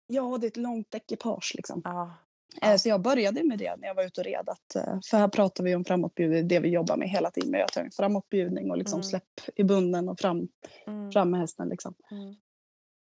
[0.08, 1.82] Ja, det är ett långt ekipage liksom.
[1.84, 2.14] Ja.
[2.62, 4.50] Eh, Så jag började med det när jag var ute och red.
[4.50, 7.52] Att, eh, för här pratar vi om framåtbjudning, det vi jobbar med hela tiden.
[7.52, 7.92] Miljöträning.
[7.92, 9.04] Framåtbjudning och liksom Mm.
[9.04, 9.24] släpp
[9.56, 10.48] i bunden och fram,
[10.88, 11.12] Mm.
[11.12, 11.70] fram med hästen.
[11.70, 11.94] Liksom.
[12.12, 12.36] Mm.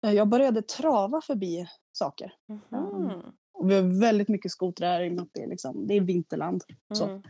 [0.05, 2.33] Eh, Jag började trava förbi saker.
[2.47, 3.21] Mhm.
[3.53, 6.01] Och vi har väldigt mycket skotrar i och med att det är, liksom, det är
[6.01, 6.63] vinterland.
[6.93, 7.21] Så.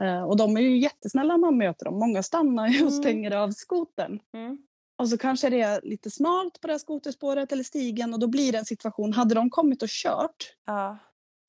[0.00, 0.14] Mm.
[0.16, 1.98] Eh, Och de är ju jättesnälla när man möter dem.
[1.98, 3.02] Många stannar ju och Mm.
[3.02, 4.20] stänger av skotern.
[4.34, 4.58] Mm.
[4.98, 8.26] Och så kanske det är lite smalt på det här skoterspåret eller stigen och då
[8.26, 9.12] blir det en situation.
[9.12, 10.98] Hade de kommit och kört Ja.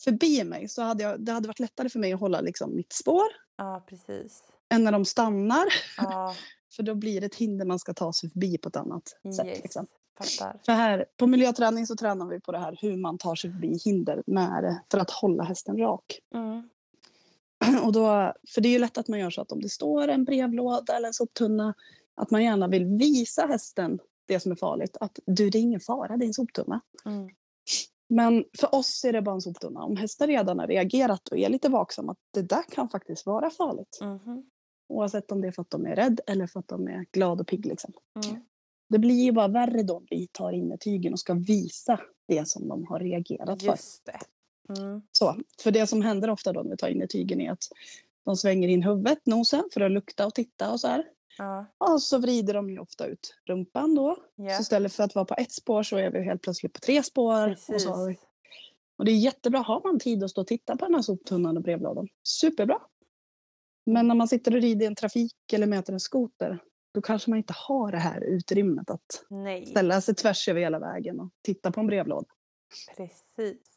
[0.03, 2.93] förbi mig så hade jag, det hade varit lättare för mig att hålla liksom mitt
[2.93, 3.25] spår
[3.57, 4.43] ja, precis.
[4.73, 5.65] än när de stannar.
[5.97, 6.35] Ja,
[6.75, 9.45] För då blir det ett hinder man ska ta sig förbi på ett annat sätt.
[9.47, 9.63] yes.
[9.63, 9.87] Liksom.
[10.17, 10.59] Fattar.
[10.65, 13.77] För här, på miljöträning så tränar vi på det här hur man tar sig förbi
[13.85, 16.19] hinder med, för att hålla hästen rak.
[16.35, 16.69] Mm.
[17.85, 20.07] Och då, för det är ju lätt att man gör så att om det står
[20.07, 21.73] en brevlåda eller en soptunna
[22.15, 24.97] att man gärna vill visa hästen det som är farligt.
[24.99, 26.81] Att du, det är ingen fara, det är en soptunna.
[27.05, 27.29] Mm.
[28.09, 29.83] Men för oss är det bara en soptunna.
[29.83, 33.49] Om hästen redan har reagerat och är lite vaksam att det där kan faktiskt vara
[33.49, 33.99] farligt.
[34.01, 34.49] Mhm.
[34.89, 37.41] Oavsett om det är för att de är rädd eller för att de är glada
[37.41, 37.65] och pigg.
[37.65, 37.93] Liksom.
[38.25, 38.41] Mm.
[38.89, 42.67] Det blir ju bara värre då om vi tar innertygen och ska visa det som
[42.67, 43.71] de har reagerat för.
[43.71, 44.19] Just det.
[44.69, 45.01] Mm.
[45.11, 47.63] Så, för det som händer ofta då när vi tar innertygen är att
[48.25, 51.05] de svänger in huvudet, nosen, för att lukta och titta och så här.
[51.37, 51.65] Ja.
[51.77, 54.17] Och så vrider de ju ofta ut rumpan då.
[54.35, 54.55] Ja.
[54.55, 57.03] Så istället för att vara på ett spår så är vi helt plötsligt på tre
[57.03, 57.57] spår.
[57.69, 58.13] Och, så
[58.97, 61.57] och det är jättebra, har man tid att stå och titta på den här soptunnan
[61.57, 62.07] och brevlådan.
[62.23, 62.81] Superbra!
[63.85, 66.59] Men när man sitter och rider i en trafik eller möter en skoter,
[66.93, 70.79] då kanske man inte har det här utrymmet att Nej, ställa sig tvärs över hela
[70.79, 72.27] vägen och titta på en brevlåda.
[72.97, 73.74] precis.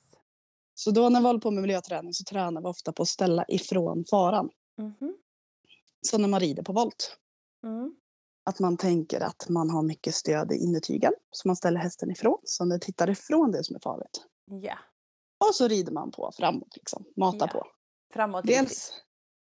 [0.79, 3.45] Så då när vi håller på med miljöträning så tränar vi ofta på att ställa
[3.49, 4.51] ifrån faran.
[4.79, 5.17] Mhm.
[6.07, 7.17] Så när man rider på volt.
[7.65, 7.95] Mm.
[8.45, 11.13] Att man tänker att man har mycket stöd i innertygen.
[11.31, 14.25] Så man ställer hästen ifrån, så den tittar ifrån det som är farligt.
[14.63, 14.79] Ja,
[15.49, 17.05] Och så rider man på framåt, liksom.
[17.17, 17.61] Matar Ja.
[17.61, 17.67] på.
[18.15, 18.45] framåt.
[18.45, 18.69] är viktigt.
[18.69, 18.93] Dels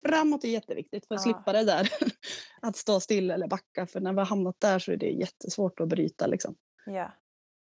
[0.08, 1.34] framåt är jätteviktigt för att Ja.
[1.34, 1.90] slippa det där
[2.62, 3.88] att stå still eller backa.
[3.88, 6.56] För när vi har hamnat där så är det jättesvårt att bryta liksom.
[6.86, 7.12] Ja.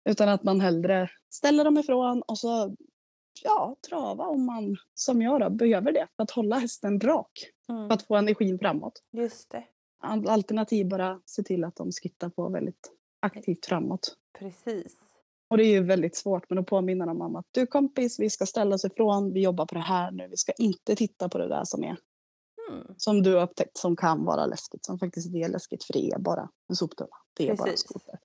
[0.10, 2.76] Utan att man hellre ställer dem ifrån och så
[3.44, 7.32] ja, trava om man, som jag då, behöver det för att hålla hästen rak.
[7.66, 7.92] För Mm.
[7.92, 9.04] att få energin framåt.
[9.12, 9.64] Just det,
[10.04, 14.16] Al- Alternativ bara se till att de skrittar på väldigt aktivt framåt.
[14.40, 14.96] precis.
[15.48, 18.30] Och det är ju väldigt svårt, men att påminna dem om att du kompis, vi
[18.30, 21.38] ska ställa oss ifrån, vi jobbar på det här nu, vi ska inte titta på
[21.38, 21.98] det där som är,
[22.72, 22.94] Mm.
[22.98, 26.20] som du har upptäckt som kan vara läskigt, som faktiskt är läskigt, för det är
[26.20, 27.10] bara en soptunna.
[27.34, 27.80] Det är bara Precis.
[27.80, 28.20] skoter.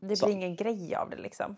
[0.00, 0.28] Det blir Så.
[0.30, 1.56] ingen grej av det liksom.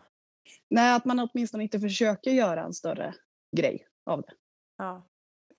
[0.70, 3.14] Nej, att man åtminstone inte försöker göra en större
[3.56, 4.32] grej av det.
[4.78, 5.06] Ja.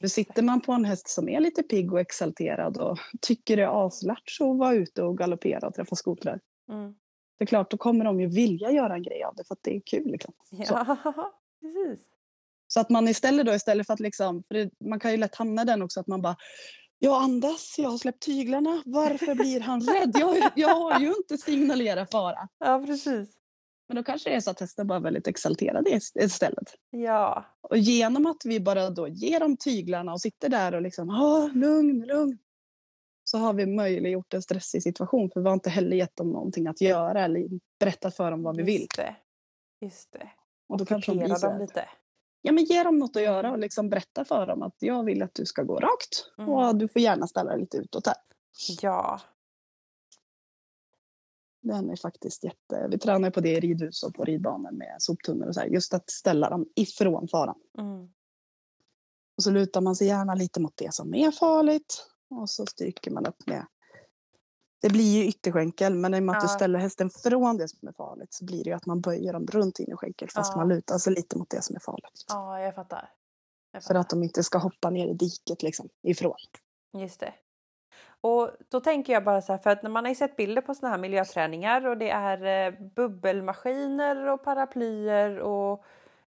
[0.01, 3.63] För sitter man på en häst som är lite pigg och exalterad och tycker det
[3.63, 6.39] är aslärt att vara ute och galoppera och träffa skotrar.
[6.71, 6.95] Mm.
[7.37, 9.63] Det är klart, då kommer de ju vilja göra en grej av det för att
[9.63, 10.11] det är kul.
[10.11, 10.33] Liksom.
[10.49, 10.97] Ja,
[11.61, 12.07] precis.
[12.67, 15.35] Så att man istället då, istället för att liksom, för det, man kan ju lätt
[15.35, 16.35] hamna den också att man bara
[16.99, 20.11] jag andas, jag har släppt tyglarna, varför blir han rädd?
[20.19, 22.49] Jag, jag har ju inte signalerat fara.
[22.59, 23.38] Ja, precis.
[23.89, 26.75] Men då kanske det är så att hästen bara är väldigt exalterad ist- istället.
[26.89, 31.09] Ja, Och genom att vi bara då ger dem tyglarna och sitter där och liksom,
[31.09, 32.37] ah, lugn, lugn.
[33.23, 36.67] Så har vi möjliggjort en stressig situation för vi har inte heller gett dem någonting
[36.67, 37.47] att göra eller
[37.79, 38.81] berättat för dem vad vi vill.
[38.81, 39.15] just det.
[39.81, 40.29] Just det.
[40.69, 41.89] Och då kanske de blir så dem lite.
[42.41, 45.23] ja, men ge dem något att göra och liksom berätta för dem att jag vill
[45.23, 46.49] att du ska gå rakt Mm.
[46.49, 48.15] och du får gärna ställa dig lite utåt här.
[48.81, 49.19] Ja,
[51.61, 52.87] Den är faktiskt jätte...
[52.91, 55.67] Vi tränar på det i ridhus och på ridbanor med soptunnor och så här.
[55.67, 57.55] Just att ställa dem ifrån faran.
[57.77, 58.09] mm.
[59.37, 62.05] Och så lutar man sig gärna lite mot det som är farligt.
[62.29, 63.65] Och så stryker man upp med...
[64.81, 66.55] Det blir ju ytterskänkel men i och med att du Ja.
[66.55, 69.45] ställer hästen från det som är farligt så blir det ju att man böjer dem
[69.47, 70.57] runt innerskänkel fast Ja.
[70.57, 72.25] man lutar sig lite mot det som är farligt.
[72.27, 73.09] ja jag fattar.
[73.71, 73.99] Jag För fattar.
[73.99, 76.35] att de inte ska hoppa ner i diket liksom ifrån.
[76.97, 77.33] Just det.
[78.21, 80.61] Och då tänker jag bara så här, för att när man har ju sett bilder
[80.61, 85.83] på såna här miljöträningar och det är eh, bubbelmaskiner och paraplyer och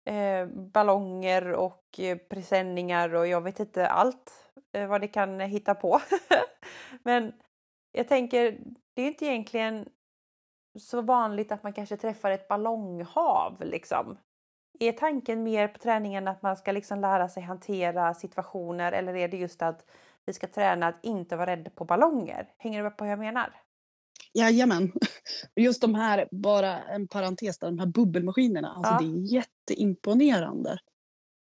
[0.04, 4.32] eh, ballonger och eh, presenningar och jag vet inte allt
[4.72, 6.00] eh, vad det kan hitta på.
[7.02, 7.32] Men
[7.92, 8.58] jag tänker,
[8.94, 9.88] det är inte egentligen
[10.78, 14.18] så vanligt att man kanske träffar ett ballonghav liksom.
[14.80, 19.28] Är tanken mer på träningen att man ska liksom lära sig hantera situationer eller är
[19.28, 19.86] det just att
[20.26, 22.48] vi ska träna att inte vara rädd på ballonger?
[22.58, 23.60] Hänger du med på vad jag menar?
[24.32, 24.92] Jajamän.
[25.56, 28.72] Just de här, bara en parentes där, de här bubbelmaskinerna.
[28.72, 28.98] Alltså Ja.
[28.98, 30.78] det är jätteimponerande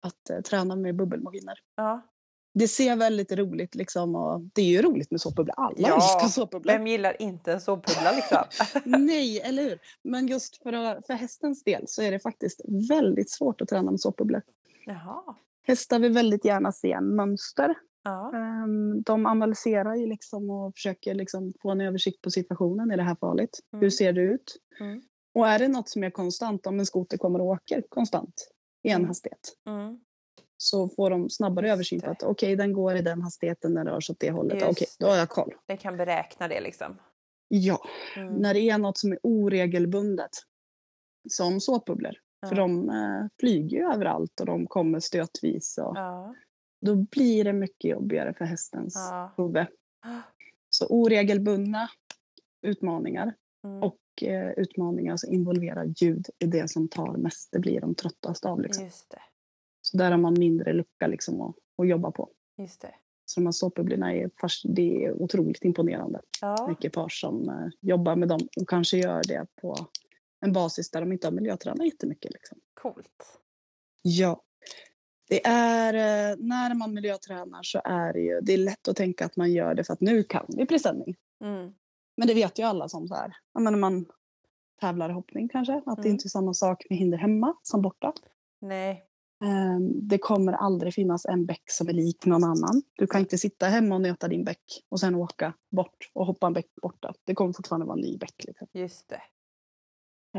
[0.03, 1.59] att eh, träna med bubbelmaskiner.
[1.77, 2.09] Ja.
[2.55, 5.55] Det ser väldigt roligt liksom och det är ju roligt med såpbubblor.
[5.57, 6.73] Alla Ja, älskar såpbubblor.
[6.73, 8.39] Vem gillar inte en såpbubbla liksom?
[9.01, 9.79] Nej, eller hur?
[10.05, 14.01] Men just för, för hästens del så är det faktiskt väldigt svårt att träna med
[14.01, 14.43] såpbubblor.
[14.87, 15.23] Jaha.
[15.67, 17.75] Hästar vill väldigt gärna se mönster.
[18.05, 18.33] Ja.
[18.37, 22.91] Ehm, De analyserar ju liksom och försöker liksom få en översikt på situationen.
[22.91, 23.61] Är det här farligt?
[23.73, 23.81] Mm.
[23.83, 24.57] Hur ser det ut?
[24.81, 25.03] Mm.
[25.35, 28.35] Och är det något som är konstant, om en skoter kommer och åker konstant
[28.83, 29.09] i en Mm.
[29.09, 30.01] hastighet, Mm.
[30.57, 34.01] så får de snabbare översyn på att okej, den går i den hastigheten, den rör
[34.01, 34.63] sig åt det hållet.
[34.63, 35.55] Okej, då har jag koll.
[35.67, 36.99] Den kan beräkna det liksom.
[37.49, 37.79] Ja,
[38.17, 38.35] Mm.
[38.35, 40.31] när det är något som är oregelbundet,
[41.31, 42.13] som såpbubblor,
[42.49, 45.79] för de eh, flyger ju överallt och de kommer stötvis.
[45.79, 46.35] Och Ja.
[46.83, 49.33] Då blir det mycket jobbigare för hästens Ja.
[49.37, 49.67] huvud.
[50.71, 51.89] Så oregelbundna
[52.63, 53.83] utmaningar Mm.
[53.83, 57.49] och eh, utmaningar som involverar ljud är det som tar mest.
[57.53, 58.61] Det blir de tröttaste av.
[58.63, 58.85] Liksom.
[58.85, 59.23] Just det.
[59.83, 62.31] Så där har man mindre lucka liksom, att, att jobba på.
[62.59, 62.95] Just det.
[63.25, 64.31] Så de här såpbubblorna är,
[64.65, 66.21] det är otroligt imponerande.
[66.41, 66.73] Ja.
[66.73, 69.77] Ekipage som eh, jobbar med dem och kanske gör det på
[70.41, 72.33] en basis där de inte har miljötränat jättemycket.
[72.33, 72.59] Liksom.
[72.75, 73.39] Coolt.
[74.03, 74.43] Ja.
[75.29, 79.25] Det är, eh, när man miljötränar så är det ju, det är lätt att tänka
[79.27, 81.17] att man gör det för att nu kan vi presenning.
[81.45, 81.73] Mm.
[82.17, 84.07] Men det vet ju alla som så här, när man
[84.81, 86.13] tävlar i hoppning kanske, att det Mm.
[86.13, 88.13] inte är samma sak med hinder hemma som borta.
[88.61, 89.05] Nej.
[89.45, 92.83] Ehm, Det kommer aldrig finnas en bäck som är lik någon annan.
[92.97, 96.47] Du kan inte sitta hemma och nöta din bäck och sen åka bort och hoppa
[96.47, 97.15] en bäck borta.
[97.25, 98.45] Det kommer fortfarande vara en ny bäck.
[98.47, 98.67] Liksom.
[98.73, 99.23] Just det.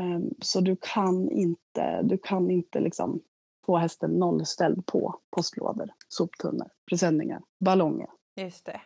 [0.00, 3.20] Ehm, Så du kan inte, du kan inte liksom
[3.66, 8.08] få hästen nollställd på postlådor, soptunnor, presenningar, ballonger.
[8.36, 8.80] Just det.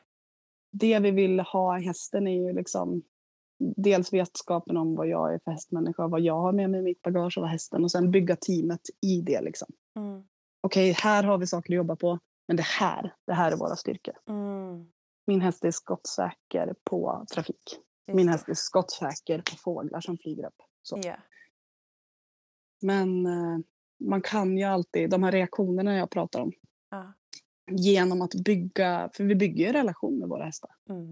[0.72, 3.02] Det vi vill ha i hästen är ju liksom
[3.58, 7.02] dels vetskapen om vad jag är för hästmänniska, vad jag har med mig i mitt
[7.02, 9.68] bagage och vad hästen och sen bygga teamet i det liksom.
[9.96, 10.22] Mm.
[10.60, 13.76] Okej, här har vi saker att jobba på, men det här, det här är våra
[13.76, 14.14] styrkor.
[14.28, 14.92] Mm.
[15.26, 17.80] Min häst är skottsäker på trafik.
[18.06, 20.62] Just Min häst är skottsäker på fåglar som flyger upp.
[20.82, 21.00] Så.
[21.04, 21.16] Ja.
[22.80, 23.58] Men eh,
[24.00, 26.52] man kan ju alltid, de här reaktionerna jag pratar om,
[26.90, 27.12] Ja.
[27.70, 30.70] genom att bygga, för vi bygger ju relation med våra hästar.
[30.90, 31.10] Mm.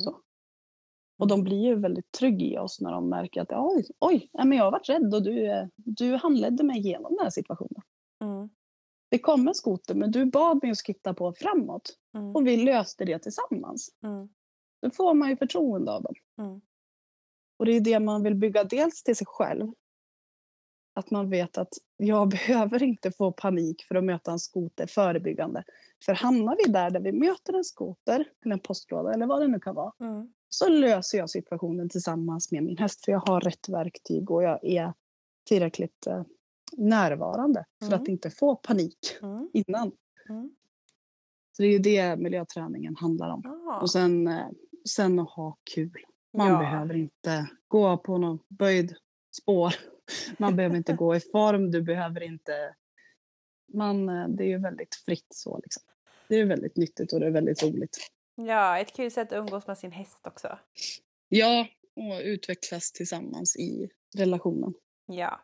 [1.19, 4.53] Och de blir ju väldigt trygga i oss när de märker att oj, oj men
[4.53, 7.83] jag har varit rädd och du, du handledde mig igenom den här situationen.
[8.25, 8.49] Mm.
[9.11, 12.37] Det kom en skoter men du bad mig att skitta på framåt Mm.
[12.37, 13.89] och vi löste det tillsammans.
[14.03, 14.29] Mm.
[14.83, 16.15] Då får man ju förtroende av dem.
[16.39, 16.61] Mm.
[17.59, 19.73] Och det är det man vill bygga dels till sig själv.
[20.97, 25.65] Att man vet att jag behöver inte få panik för att möta en skoter förebyggande.
[26.05, 29.49] För hamnar vi där, där vi möter en skoter eller en postlåda eller vad det
[29.49, 29.93] nu kan vara.
[30.01, 30.33] Mm.
[30.49, 33.05] Så löser jag situationen tillsammans med min häst.
[33.05, 34.93] För jag har rätt verktyg och jag är
[35.49, 36.23] tillräckligt eh,
[36.77, 38.03] närvarande för Mm.
[38.03, 39.51] att inte få panik Mm.
[39.53, 39.93] innan.
[40.29, 40.51] Mm.
[41.57, 43.43] Så det är ju det miljöträningen handlar om.
[43.69, 43.81] Ah.
[43.81, 44.47] Och sen, eh,
[44.89, 46.05] sen att ha kul.
[46.37, 46.59] Man Ja.
[46.59, 48.95] behöver inte gå på någon böjd
[49.43, 49.75] spår.
[50.39, 51.71] Man behöver inte gå i form.
[51.71, 52.75] Du behöver inte...
[53.73, 55.83] Man, eh, det är ju väldigt fritt så liksom.
[56.29, 57.99] Det är väldigt nyttigt och det är väldigt roligt.
[58.35, 60.59] Ja, ett kul sätt att umgås med sin häst också.
[61.29, 64.75] Ja, och utvecklas tillsammans i relationen.
[65.07, 65.41] Ja.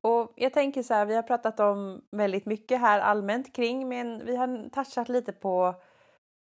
[0.00, 4.26] Och jag tänker så här, vi har pratat om väldigt mycket här allmänt kring, men
[4.26, 5.74] vi har touchat lite på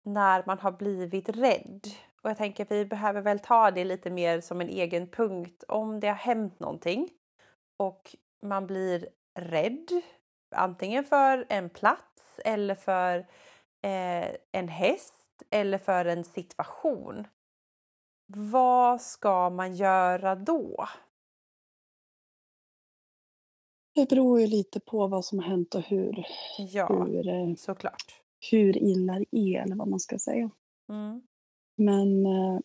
[0.04, 1.86] när man har blivit rädd.
[2.22, 5.64] Och jag tänker att vi behöver väl ta det lite mer som en egen punkt
[5.68, 7.08] om det har hänt någonting
[7.76, 9.08] och man blir
[9.38, 9.88] rädd,
[10.56, 13.18] antingen för en plats eller för
[13.82, 17.26] eh, en häst eller för en situation.
[18.26, 20.88] Vad ska man göra då?
[23.94, 26.26] Det beror ju lite på vad som har hänt och hur,
[26.58, 28.20] Ja, hur, eh, såklart.
[28.50, 30.50] hur illa det är eller vad man ska säga.
[30.88, 31.22] Mm.
[31.78, 32.60] Men eh,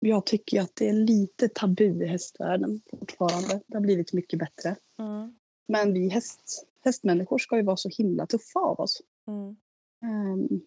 [0.00, 3.60] jag tycker att det är lite tabu i hästvärlden fortfarande.
[3.66, 4.76] Det har blivit mycket bättre.
[4.98, 5.38] Mm.
[5.68, 9.02] Men vi häst, hästmänniskor ska ju vara så himla tuffa av oss.
[9.28, 9.56] Mm.
[10.04, 10.60] Ehm,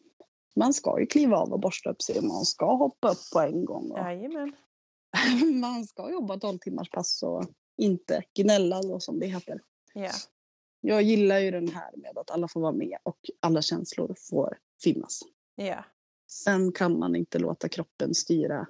[0.56, 3.40] man ska ju kliva av och borsta upp sig och man ska hoppa upp på
[3.40, 3.92] en gång.
[3.92, 4.56] Och Jajamän.
[5.62, 7.46] man ska jobba 12 timmars pass och
[7.78, 9.62] inte gnälla då, som det heter.
[9.94, 10.12] Ja.
[10.82, 14.58] Jag gillar ju den här med att alla får vara med och alla känslor får
[14.84, 15.22] finnas.
[15.56, 15.86] Ja.
[16.34, 18.68] Sen kan man inte låta kroppen styra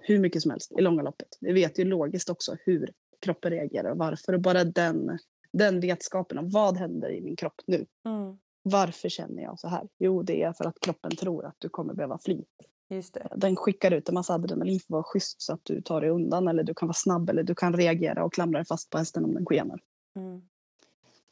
[0.00, 1.28] hur mycket som helst i långa loppet.
[1.40, 4.32] Vi vet ju logiskt också hur kroppen reagerar och varför.
[4.32, 5.18] Och bara den,
[5.52, 7.86] den vetskapen om vad händer i min kropp nu.
[8.04, 8.38] Mm.
[8.62, 9.88] Varför känner jag så här?
[9.98, 12.44] Jo, det är för att kroppen tror att du kommer behöva fly.
[12.90, 13.28] Just det.
[13.36, 16.10] Den skickar ut en massa adrenalin för att vara schysst så att du tar dig
[16.10, 18.98] undan eller du kan vara snabb eller du kan reagera och klamra dig fast på
[18.98, 19.80] hästen om den skenar.
[20.16, 20.42] Mm.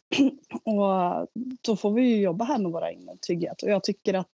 [0.65, 1.29] Och
[1.61, 3.63] då får vi ju jobba här med våra inre trygghet.
[3.63, 4.35] Och jag tycker att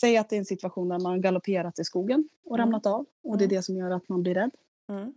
[0.00, 2.66] Säg att det är en situation där man galopperat i skogen och Mm.
[2.66, 3.56] ramlat av och det är Mm.
[3.56, 4.50] det som gör att man blir rädd.
[4.88, 5.14] Mm.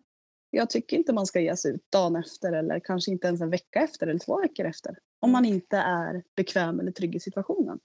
[0.50, 3.50] Jag tycker inte man ska ge sig ut dagen efter eller kanske inte ens en
[3.50, 4.98] vecka efter eller två veckor efter.
[5.20, 7.80] Om man inte är bekväm eller trygg i situationen.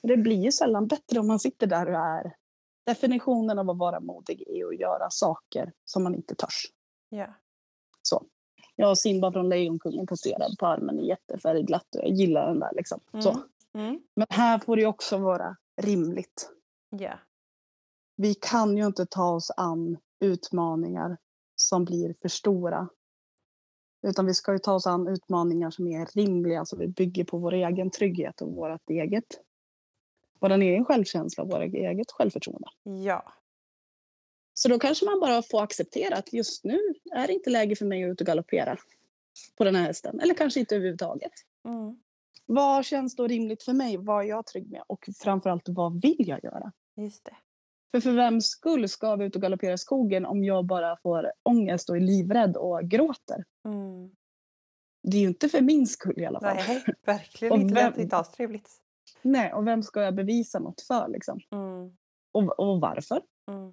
[0.00, 2.34] För Det blir ju sällan bättre om man sitter där och är
[2.86, 6.66] definitionen av att vara modig är att göra saker som man inte törs.
[7.08, 7.34] Ja.
[8.02, 8.26] Så.
[8.76, 12.70] Jag har Simba från Lejonkungen posterad på armen i jättefärgglatt och jag gillar den där
[12.76, 13.00] liksom.
[13.22, 13.30] Så.
[13.30, 13.88] Mm.
[13.88, 14.02] Mm.
[14.14, 16.50] Men här får det också vara rimligt.
[16.90, 17.18] Ja.
[18.16, 21.16] Vi kan ju inte ta oss an utmaningar
[21.54, 22.88] som blir för stora.
[24.02, 27.38] Utan vi ska ju ta oss an utmaningar som är rimliga, så vi bygger på
[27.38, 29.40] vår egen trygghet och vårt eget,
[30.40, 32.68] vår egen självkänsla och vårt eget självförtroende.
[33.04, 33.32] Ja.
[34.54, 36.78] Så då kanske man bara får acceptera att just nu
[37.12, 38.76] är det inte läge för mig att ut och galoppera
[39.56, 40.20] på den här hästen.
[40.20, 41.32] Eller kanske inte överhuvudtaget.
[41.64, 42.00] Mm.
[42.50, 43.96] Vad känns då rimligt för mig?
[43.96, 44.82] Vad är jag trygg med?
[44.86, 46.72] Och framförallt, vad vill jag göra?
[46.96, 47.36] Just det.
[47.90, 51.32] För för vems skull ska vi ut och galoppera i skogen om jag bara får
[51.42, 53.44] ångest och är livrädd och gråter?
[53.64, 54.10] Mm.
[55.02, 56.56] Det är ju inte för min skull i alla fall.
[56.56, 57.74] Nej, verkligen Och inte.
[57.74, 58.70] vem- Lät inte alls trevligt.
[59.22, 61.40] Nej, och vem ska jag bevisa något för liksom?
[61.50, 61.96] Mm.
[62.32, 63.22] Och, och varför?
[63.50, 63.72] Mm.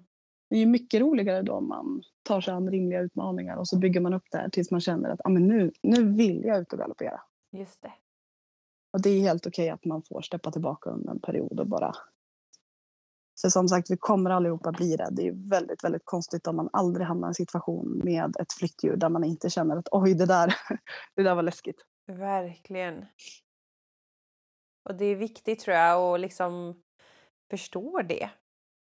[0.50, 3.78] Det är ju mycket roligare då om man tar sig an rimliga utmaningar och så
[3.78, 6.60] bygger man upp det här tills man känner att ah, men nu, nu vill jag
[6.60, 7.20] ut och galoppera.
[7.52, 7.92] Just det.
[8.96, 11.92] Och det är helt okej att man får steppa tillbaka under en period och bara...
[13.34, 15.10] Så som sagt, vi kommer allihopa bli rädda.
[15.10, 18.96] Det är väldigt, väldigt konstigt om man aldrig hamnar i en situation med ett flyktdjur
[18.96, 20.54] där man inte känner att oj, det där,
[21.14, 21.76] det där var läskigt.
[22.06, 23.06] Verkligen.
[24.88, 26.82] Och det är viktigt tror jag att liksom
[27.50, 28.30] förstå det.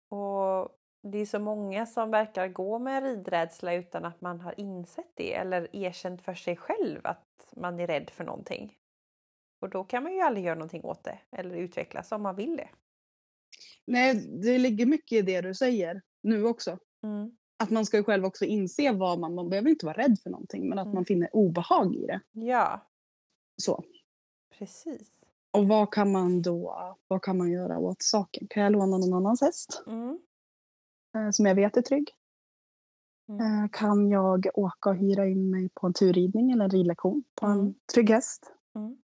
[0.09, 0.69] Och
[1.03, 5.35] det är så många som verkar gå med ridrädsla utan att man har insett det
[5.35, 8.77] eller erkänt för sig själv att man är rädd för någonting.
[9.61, 12.57] Och då kan man ju aldrig göra någonting åt det eller utvecklas om man vill
[12.57, 12.69] det.
[13.85, 16.79] Nej, det ligger mycket i det du säger nu också.
[17.03, 17.37] Mm.
[17.63, 20.31] Att man ska ju själv också inse vad man, man behöver inte vara rädd för
[20.31, 20.95] någonting, men att Mm.
[20.95, 22.21] man finner obehag i det.
[22.33, 22.87] Ja,
[23.63, 23.85] Så.
[24.59, 25.11] precis.
[25.53, 28.47] Och vad kan man då, vad kan man göra åt saken?
[28.51, 30.19] Kan jag låna någon annans häst Mm.
[31.17, 32.11] eh, som jag vet är trygg?
[33.29, 33.41] Mm.
[33.65, 37.47] Eh, kan jag åka och hyra in mig på en turridning eller en ridlektion på
[37.47, 37.59] Mm.
[37.61, 38.53] en trygg häst?
[38.75, 38.97] Mm.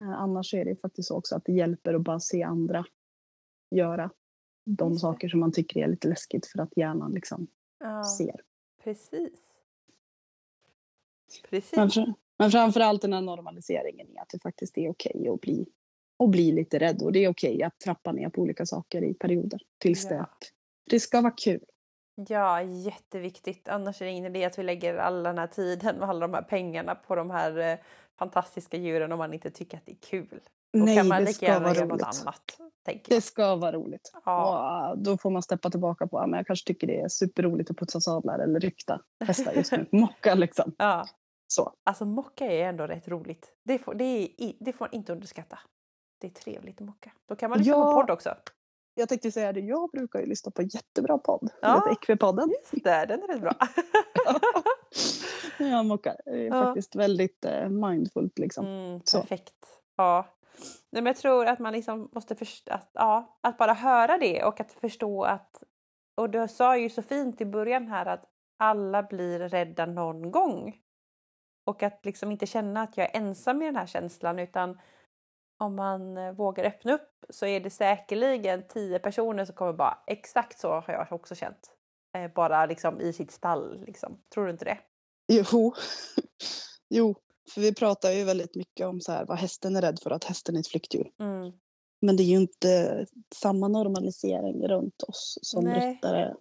[0.00, 2.84] Eh, annars är det faktiskt så också att det hjälper att bara se andra
[3.70, 4.10] göra
[4.66, 5.00] de Just det.
[5.00, 7.46] saker som man tycker är lite läskigt för att hjärnan liksom
[7.78, 8.40] Ja, ser.
[8.84, 9.40] precis.
[11.50, 11.76] Precis.
[11.76, 15.66] Men, fr- men framförallt den här normaliseringen i att det faktiskt är okej att bli,
[16.18, 19.14] att bli lite rädd och det är okej att trappa ner på olika saker i
[19.14, 20.16] perioder tills Ja.
[20.16, 20.26] det,
[20.90, 21.64] det ska vara kul.
[22.28, 23.68] Ja, jätteviktigt.
[23.68, 26.34] Annars är det ingen idé att vi lägger all den här tiden och alla de
[26.34, 27.78] här pengarna på de här eh,
[28.18, 30.40] fantastiska djuren om man inte tycker att det är kul.
[30.72, 32.02] Då Nej, kan man det ska vara roligt.
[32.02, 32.58] annat.
[33.04, 34.12] Det ska vara roligt.
[34.24, 37.08] Ja, Och då får man steppa tillbaka på, ja, men jag kanske tycker det är
[37.08, 39.86] superroligt att putsa sadlar eller rykta hästar just nu.
[39.92, 40.72] Mocka liksom.
[40.78, 41.06] ja.
[41.50, 41.72] Så.
[41.84, 43.52] Alltså mocka är ändå rätt roligt.
[43.64, 45.58] Det får, det, är, det får man inte underskatta.
[46.20, 47.12] Det är trevligt att mocka.
[47.28, 47.92] Då kan man lyssna på Ja.
[47.94, 48.34] podd också.
[48.98, 51.50] Jag tänkte säga det, jag brukar ju lyssna på jättebra podd.
[51.60, 51.82] Ja.
[51.86, 51.92] Ja.
[51.92, 52.48] Ekvipodden.
[52.50, 53.52] Just det, den är rätt bra.
[55.66, 56.16] jag mockar.
[56.24, 56.64] Det är Ja.
[56.64, 58.66] faktiskt väldigt eh, mindfullt liksom.
[58.66, 59.20] Mm, Så.
[59.20, 59.54] perfekt.
[59.96, 60.26] Ja.
[60.90, 64.44] Nej, men jag tror att man liksom måste förstå att, ja, att bara höra det
[64.44, 65.62] och att förstå att
[66.14, 68.24] och du sa ju så fint i början här att
[68.58, 70.76] alla blir rädda någon gång.
[71.66, 74.78] Och att liksom inte känna att jag är ensam i den här känslan utan
[75.58, 79.98] om man eh, vågar öppna upp så är det säkerligen tio personer som kommer bara
[80.06, 81.70] exakt så har jag också känt.
[82.16, 84.18] Eh, bara liksom i sitt stall liksom.
[84.34, 84.78] Tror du inte det?
[85.28, 85.74] Jo.
[86.88, 87.14] jo,
[87.54, 90.24] för vi pratar ju väldigt mycket om så här, vad hästen är rädd för, att
[90.24, 91.10] hästen är ett flyktdjur.
[91.20, 91.52] Mm.
[92.00, 95.90] Men det är ju inte samma normalisering runt oss som Nej.
[95.90, 96.34] ryttare.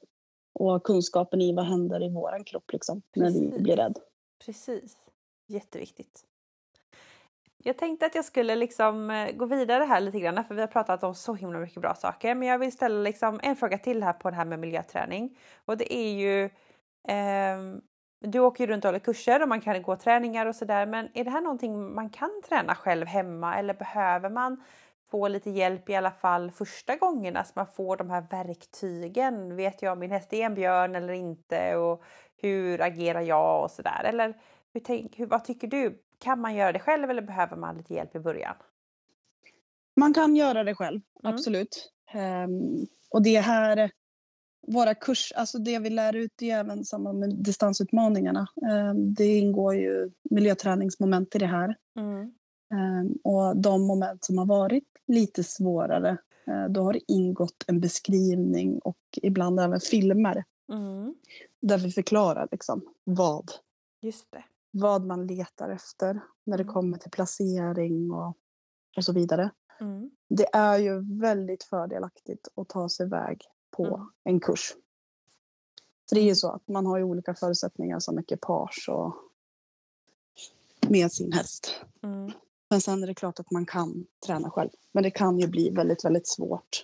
[0.54, 3.64] Och kunskapen i vad händer i våran kropp liksom, när vi Precis.
[3.64, 4.00] blir rädd.
[4.46, 4.98] Precis.
[5.48, 6.27] Jätteviktigt.
[7.68, 10.68] Jag tänkte att jag skulle liksom eh, gå vidare här lite grann för vi har
[10.68, 12.36] pratat om så himla mycket bra saker.
[12.36, 15.38] Men jag vill ställa liksom en fråga till här på det här med miljöträning.
[15.66, 16.50] Och det är ju
[17.08, 17.58] Eh,
[18.20, 20.86] du åker ju runt och håller kurser och man kan gå träningar och sådär.
[20.86, 24.64] Men är det här någonting man kan träna själv hemma eller behöver man
[25.12, 29.56] få lite hjälp i alla fall första gångerna så man får de här verktygen?
[29.56, 31.76] Vet jag om min häst är en björn eller inte?
[31.76, 32.04] Och
[32.42, 34.04] hur agerar jag och sådär?
[34.04, 34.34] Eller
[34.74, 36.04] hur tänk, hur, vad tycker du?
[36.20, 38.56] Kan man göra det själv eller behöver man lite hjälp i början?
[39.96, 41.34] Man kan göra det själv, Mm.
[41.34, 41.92] absolut.
[42.12, 43.92] Ehm, och det här,
[44.68, 48.48] våra kurs, alltså det vi lär ut är även samma med distansutmaningarna.
[48.72, 51.76] Ehm, det ingår ju miljöträningsmoment i det här.
[52.00, 52.34] Mm.
[52.74, 57.80] Ehm, och de moment som har varit lite svårare, eh, då har det ingått en
[57.80, 61.16] beskrivning och ibland även filmer Mm.
[61.62, 63.52] där vi förklarar liksom vad,
[64.02, 64.44] Just det.
[64.72, 66.74] Vad man letar efter när det Mm.
[66.74, 68.38] kommer till placering och,
[68.98, 69.52] och så vidare.
[69.80, 70.12] Mm.
[70.30, 73.42] Det är ju väldigt fördelaktigt att ta sig iväg
[73.72, 74.08] på Mm.
[74.24, 74.74] en kurs.
[76.10, 79.16] För det är ju så att man har ju olika förutsättningar som ekipage och
[80.90, 81.82] med sin häst.
[82.04, 82.32] Mm.
[82.70, 84.70] Men sen är det klart att man kan träna själv.
[84.92, 86.84] Men det kan ju bli väldigt, väldigt svårt.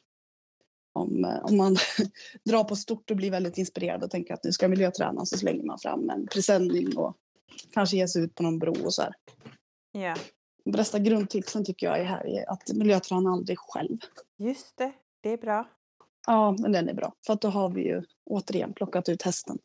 [0.94, 1.78] Om, eh, om man
[2.46, 5.64] drar på stort och blir väldigt inspirerad och tänker att nu ska miljöträna så slänger
[5.64, 7.18] man fram en presenning och
[7.72, 9.14] kanske ger sig ut på någon bro och så här.
[9.92, 10.16] Ja,
[10.66, 13.98] bästa grundtipsen tycker jag är här är att miljöträna aldrig själv.
[14.38, 14.94] just det.
[15.22, 15.70] Det är bra.
[16.28, 17.14] Ja, men den är bra.
[17.26, 19.58] För att då har vi ju återigen plockat ut hästen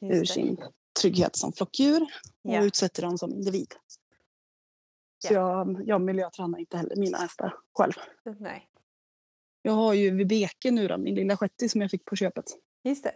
[0.00, 0.40] ur Just det.
[0.42, 0.56] sin
[1.00, 2.08] trygghet som flockdjur och
[2.54, 2.62] Ja.
[2.64, 3.74] utsätter dem som individ.
[5.26, 7.92] Så jag, jag miljötränar inte heller mina hästar själv.
[8.38, 8.68] Nej,
[9.62, 12.44] Jag har ju Vibeke nu då, min lilla shetty som jag fick på köpet.
[12.84, 13.14] just det.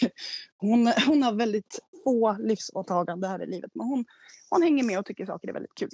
[0.56, 4.04] Hon, hon har väldigt få livsåtagande här i livet men hon,
[4.50, 5.90] hon hänger med och tycker saker är väldigt kul.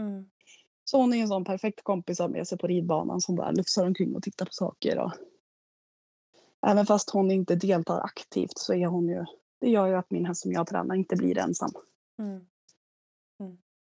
[0.00, 0.30] Mm.
[0.84, 3.86] Så hon är en sån perfekt kompis att med sig på ridbanan som bara lufsar
[3.86, 4.98] omkring och tittar på saker.
[4.98, 5.12] Och...
[6.66, 9.24] Även fast hon inte deltar aktivt så är hon ju,
[9.60, 11.70] det gör ju att min häst som jag tränar inte blir ensam.
[12.18, 12.46] Mm.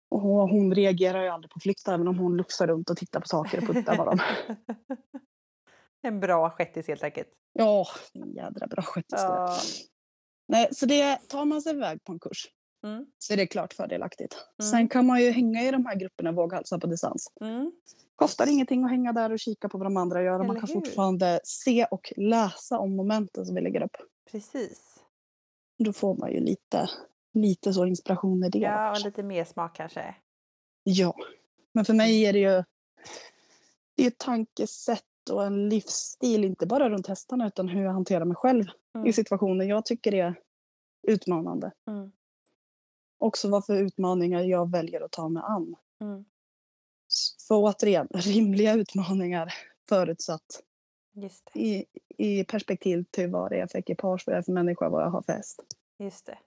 [0.09, 3.20] Och hon, hon reagerar ju aldrig på flykt även om hon lufsar runt och tittar
[3.20, 4.18] på saker och puttar på dem.
[6.03, 7.28] en bra shettis helt enkelt.
[7.53, 9.20] Ja, en jädra bra sköttis.
[9.22, 9.59] Ja.
[10.49, 12.49] Nej, så det tar man sig iväg på en kurs
[12.84, 13.07] Mm.
[13.18, 14.36] så är det klart fördelaktigt.
[14.61, 14.70] Mm.
[14.70, 17.32] Sen kan man ju hänga i de här grupperna våghalsar på distans.
[17.40, 17.72] Mm.
[18.16, 20.44] Kostar ingenting att hänga där och kika på vad de andra gör.
[20.44, 20.74] Man kan hur?
[20.74, 23.97] fortfarande se och läsa om momenten som vi lägger upp.
[24.30, 25.03] Precis.
[25.78, 26.90] Då får man ju lite,
[27.34, 28.59] lite så inspiration i det.
[28.59, 30.14] Ja, och lite mer smak kanske.
[30.82, 31.14] ja.
[31.72, 32.64] Men för mig är det ju
[33.97, 38.24] det är ett tankesätt och en livsstil, inte bara runt hästarna utan hur jag hanterar
[38.24, 38.64] mig själv
[38.96, 39.06] Mm.
[39.06, 40.34] i situationer jag tycker är
[41.02, 41.72] utmanande.
[41.88, 42.12] Mm.
[43.18, 45.76] Också vad för utmaningar jag väljer att ta mig an.
[46.00, 46.24] Mm.
[47.48, 49.54] För återigen, rimliga utmaningar
[49.88, 50.62] förutsatt
[51.54, 55.02] i, i perspektiv till vad det är för ekipage, vad det är för människa, vad
[55.02, 55.62] jag har för häst.
[55.98, 56.38] Just det.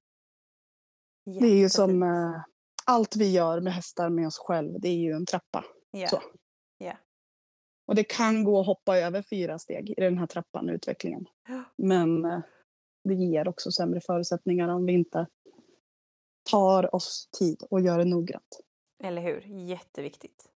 [1.39, 2.41] Det är ju som eh,
[2.85, 5.65] allt vi gör med hästar med oss själv, det är ju en trappa.
[5.91, 6.07] Ja.
[6.07, 6.21] så.
[6.77, 6.93] Ja.
[7.89, 11.25] Och det kan gå att hoppa över fyra steg i den här trappan, utvecklingen.
[11.75, 12.39] Men eh,
[13.03, 15.27] det ger också sämre förutsättningar om vi inte
[16.51, 18.59] tar oss tid och gör det noggrant.
[19.03, 19.41] Eller hur?
[19.47, 20.49] Jätteviktigt.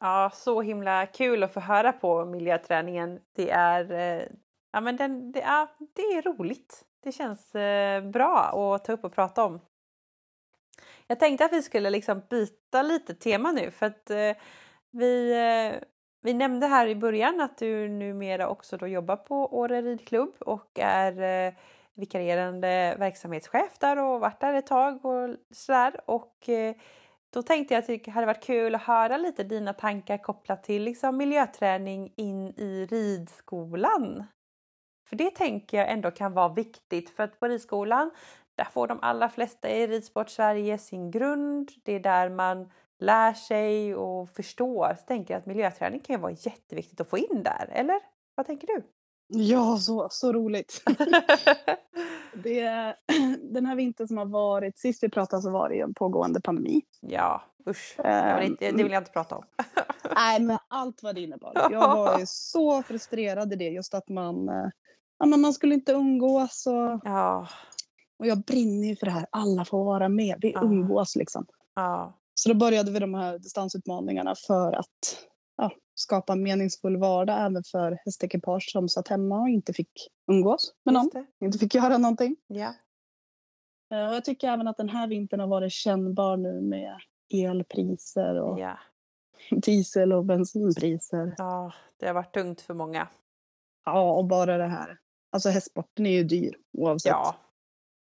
[0.00, 3.20] Ja, så himla kul att få höra på miljöträningen.
[3.32, 4.28] Det är, eh,
[4.72, 6.84] ja, men den, det, är, det är roligt.
[7.02, 8.38] Det känns eh, bra
[8.74, 9.60] att ta upp och prata om.
[11.06, 14.10] Jag tänkte att vi skulle liksom byta lite tema nu för att
[14.90, 15.88] vi, eh,
[16.22, 20.78] vi nämnde här i början att du numera också då jobbar på Åre ridklubb och
[20.78, 21.54] är eh,
[21.94, 26.00] vikarierande verksamhetschef där och varit där ett tag och sådär.
[26.06, 26.74] Och eh,
[27.30, 30.82] då tänkte jag att det hade varit kul att höra lite dina tankar kopplat till
[30.82, 34.24] liksom miljöträning in i ridskolan.
[35.08, 38.10] För det tänker jag ändå kan vara viktigt för att på ridskolan
[38.56, 41.70] där får de allra flesta i Ridsport Sverige sin grund.
[41.84, 44.94] Det är där man lär sig och förstår.
[44.98, 48.00] Så tänker jag att miljöträning kan ju vara jätteviktigt att få in där, eller?
[48.34, 48.82] Vad tänker du?
[49.28, 50.82] Ja, så, så roligt.
[52.34, 52.96] det,
[53.42, 56.40] den här vintern som har varit, sist vi pratade så var det ju en pågående
[56.40, 56.82] pandemi.
[57.00, 57.94] ja, usch.
[57.96, 59.44] Jag vill inte, det vill jag inte prata om.
[60.16, 61.52] Nej, men allt vad det innebar.
[61.70, 64.70] Jag var ju så frustrerad i det, just att man, eh,
[65.18, 67.48] ja, men man skulle inte umgås och, Ja,
[68.18, 69.26] och jag brinner ju för det här.
[69.32, 71.46] Alla får vara med, vi umgås liksom.
[71.74, 75.26] ja, Så då började vi de här distansutmaningarna för att
[75.56, 79.90] ja, skapa en meningsfull vardag även för hästekipage som satt hemma och inte fick
[80.30, 81.10] umgås med någon,
[81.40, 82.36] inte fick göra någonting.
[82.46, 82.74] Ja,
[83.90, 86.98] Eh, Och jag tycker även att den här vintern har varit kännbar nu med
[87.34, 88.78] elpriser och ja,
[89.50, 91.34] diesel och bensinpriser.
[91.38, 93.08] ja, det har varit tungt för många.
[93.84, 94.98] Ja, och bara det här.
[95.32, 97.10] Alltså hästsporten är ju dyr oavsett.
[97.10, 97.36] Ja,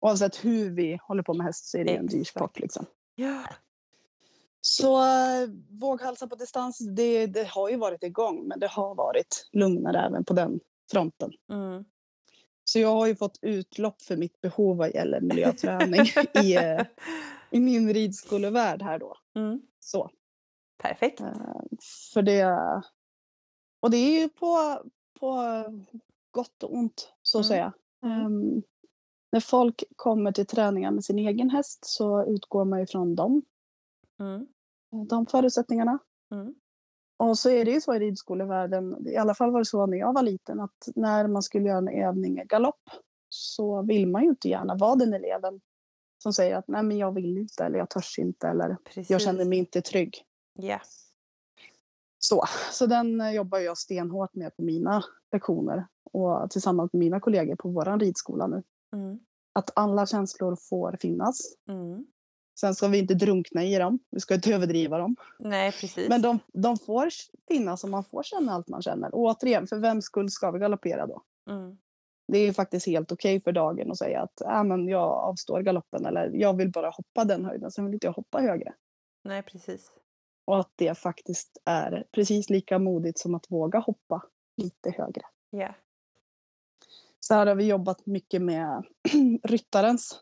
[0.06, 2.38] Oavsett hur vi håller på med häst så är det en dyr Exakt.
[2.38, 2.86] sport liksom.
[3.16, 3.44] ja,
[4.62, 4.98] Så
[5.70, 10.26] våghalsar på distans, det, det har ju varit igång men det har varit lugnare även
[10.26, 10.60] på den
[10.92, 11.32] fronten.
[11.52, 11.86] mm.
[12.64, 16.58] Så jag har ju fått utlopp för mitt behov vad gäller miljöträning i,
[17.52, 19.18] i min ridskolevärld här då.
[19.36, 19.62] Mm.
[19.80, 20.10] Så,
[20.82, 21.20] Perfekt.
[21.20, 21.62] eh,
[22.14, 22.46] för det,
[23.80, 24.82] Och det är ju på,
[25.20, 25.44] på
[26.32, 27.50] gott och ont, så att Mm.
[27.50, 27.74] säga.
[28.06, 28.62] Ehm,
[29.32, 33.42] när folk kommer till träningar med sin egen häst så utgår man ifrån dem,
[34.22, 34.48] Mm.
[35.08, 36.00] de förutsättningarna.
[36.32, 36.56] Mm.
[37.18, 39.98] Och så är det ju så i ridskolevärlden, i alla fall var det så när
[39.98, 42.90] jag var liten, att när man skulle göra en övning i galopp
[43.30, 45.62] så vill man ju inte gärna vara den eleven
[46.24, 49.10] som säger att nej men jag vill inte eller jag törs inte eller Precis.
[49.10, 50.26] jag känner mig inte trygg.
[50.54, 50.80] Ja.
[52.20, 57.20] Så, så den eh, jobbar jag stenhårt med på mina lektioner och tillsammans med mina
[57.20, 58.64] kollegor på våran ridskola nu.
[58.94, 59.20] Mm.
[59.54, 61.40] Att alla känslor får finnas.
[61.68, 62.06] Mm.
[62.62, 65.16] Sen ska vi inte drunkna i dem, vi ska inte överdriva dem.
[65.40, 66.10] Nej, precis.
[66.10, 67.10] Men de, de får
[67.48, 69.16] finnas och man får känna allt man känner.
[69.16, 71.22] Och återigen, för vems skull ska vi galoppera då?
[71.50, 71.78] Mm.
[72.28, 75.62] Det är ju faktiskt helt okej för dagen att säga att äh, men jag avstår
[75.62, 78.74] galoppen eller jag vill bara hoppa den höjden, sen vill inte jag hoppa högre.
[79.24, 79.92] Nej, precis.
[80.46, 84.24] Och att det faktiskt är precis lika modigt som att våga hoppa
[84.58, 85.24] lite högre.
[85.50, 85.76] Ja.
[87.20, 88.86] Så här har vi jobbat mycket med
[89.44, 90.22] ryttarens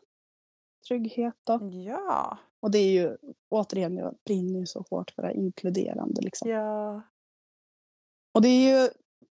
[0.88, 1.34] trygghet.
[1.44, 1.70] Då.
[1.72, 2.38] Ja.
[2.60, 3.16] Och det är ju
[3.48, 6.20] återigen, jag brinner ju så hårt för det här inkluderande.
[6.22, 6.50] Liksom.
[6.50, 7.02] Ja.
[8.34, 8.88] Och det är ju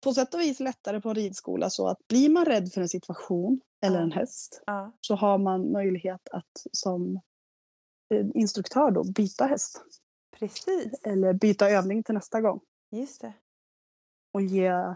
[0.05, 2.89] på sätt och vis lättare på en ridskola så att blir man rädd för en
[2.89, 4.93] situation eller en häst Ja.
[5.01, 7.21] så har man möjlighet att som
[8.15, 9.85] eh, instruktör då byta häst.
[10.39, 11.01] Precis.
[11.03, 12.61] Eller byta övning till nästa gång.
[12.91, 13.33] Just det.
[14.33, 14.95] Och ge,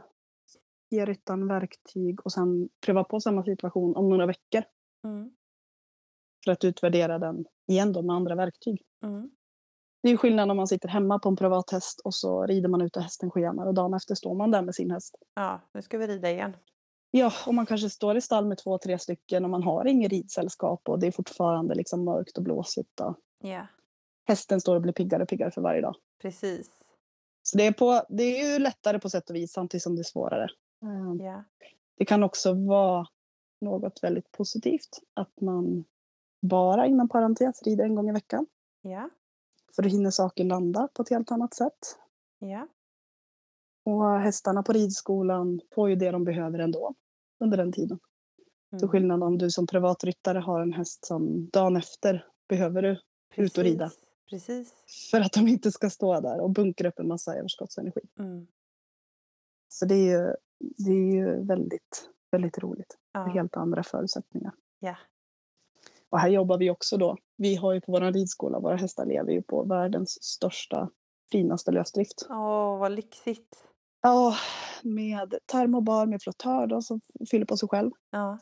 [0.90, 4.62] ge ryttaren verktyg och sen pröva på samma situation om några veckor.
[5.04, 5.34] Mm.
[6.44, 8.82] För att utvärdera den igen då med andra verktyg.
[9.02, 9.30] Mm.
[10.02, 12.80] Det är skillnad om man sitter hemma på en privat häst och så rider man
[12.80, 15.14] ut och hästen skenar och dagen efter står man där med sin häst.
[15.34, 16.56] Ja, nu ska vi rida igen.
[17.10, 20.12] Ja, och man kanske står i stall med två, tre stycken och man har inget
[20.12, 23.00] ridsällskap och det är fortfarande liksom mörkt och blåsigt.
[23.00, 23.66] Och Ja,
[24.28, 25.96] hästen står och blir piggare och piggare för varje dag.
[26.22, 26.70] precis.
[27.42, 30.02] Så det är, på, det är ju lättare på sätt och vis samtidigt som det
[30.02, 30.48] är svårare.
[31.20, 31.44] Ja.
[31.96, 33.06] Det kan också vara
[33.60, 35.84] något väldigt positivt att man
[36.40, 38.46] bara inom parentes rider en gång i veckan.
[38.82, 39.10] Ja.
[39.76, 41.98] För då hinner saker landa på ett helt annat sätt.
[42.38, 42.68] Ja.
[43.84, 46.94] Och hästarna på ridskolan får ju det de behöver ändå
[47.40, 47.98] under den tiden.
[48.70, 48.88] Till Mm.
[48.88, 53.00] skillnad om du som privatryttare har en häst som dagen efter behöver du
[53.36, 53.84] ut och rida.
[53.84, 54.06] Precis.
[54.30, 54.74] Precis.
[55.10, 58.00] för att de inte ska stå där och bunkra upp en massa överskottsenergi.
[58.18, 58.46] Mm.
[59.68, 62.98] Så det är ju, det är ju väldigt, väldigt roligt.
[63.12, 63.24] Ja.
[63.24, 64.52] Helt andra förutsättningar.
[64.78, 64.96] Ja.
[66.10, 67.16] Och här jobbar vi också då.
[67.36, 70.90] Vi har ju på vår ridskola, våra hästar lever ju på världens största,
[71.32, 72.26] finaste lösdrift.
[72.30, 73.64] Åh, vad lyxigt.
[74.02, 74.34] Ja,
[74.82, 77.00] med termobar med flottör då, som
[77.30, 77.90] fyller på sig själv.
[78.10, 78.38] Ja.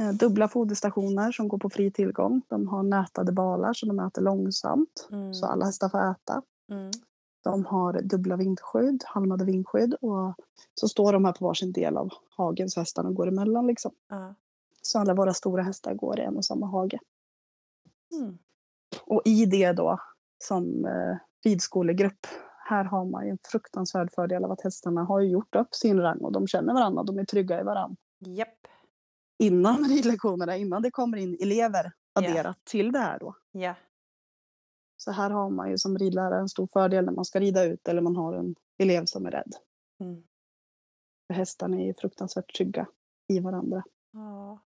[0.00, 2.42] Eh, Dubbla foderstationer som går på fri tillgång.
[2.48, 5.08] De har nätade balar så de äter långsamt.
[5.10, 5.34] Mm.
[5.34, 6.42] Så alla hästar får äta.
[6.70, 6.90] Mm.
[7.44, 9.94] De har dubbla vindskydd, halmade vindskydd.
[9.94, 10.34] Och
[10.74, 13.66] så står de här på varsin del av hagen så hästarna går emellan.
[13.66, 13.92] Liksom.
[14.08, 14.34] Ja.
[14.88, 16.98] Så alla våra stora hästar går i en och samma hage.
[18.12, 18.38] Mm.
[19.04, 20.00] Och i det då
[20.38, 22.26] som eh, ridskolegrupp.
[22.68, 26.18] Här har man ju en fruktansvärd fördel av att hästarna har gjort upp sin rang
[26.18, 27.02] och de känner varandra.
[27.02, 27.96] De är trygga i varandra.
[28.18, 28.58] Japp.
[29.38, 33.34] Innan ridlektionerna, innan det kommer in elever adderat till det här då.
[33.52, 33.74] Ja.
[34.96, 37.88] Så här har man ju som ridlärare en stor fördel när man ska rida ut
[37.88, 39.52] eller man har en elev som är rädd.
[40.00, 40.22] Mm.
[41.32, 42.86] Hästarna är ju fruktansvärt trygga
[43.28, 43.82] i varandra.
[44.12, 44.60] Ja.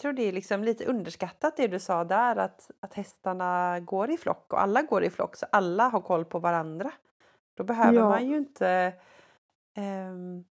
[0.00, 4.16] Tror det är liksom lite underskattat det du sa där att, att hästarna går i
[4.16, 6.90] flock och alla går i flock så alla har koll på varandra.
[7.56, 8.08] Då behöver Ja.
[8.08, 8.92] man ju inte
[9.74, 10.44] ehm,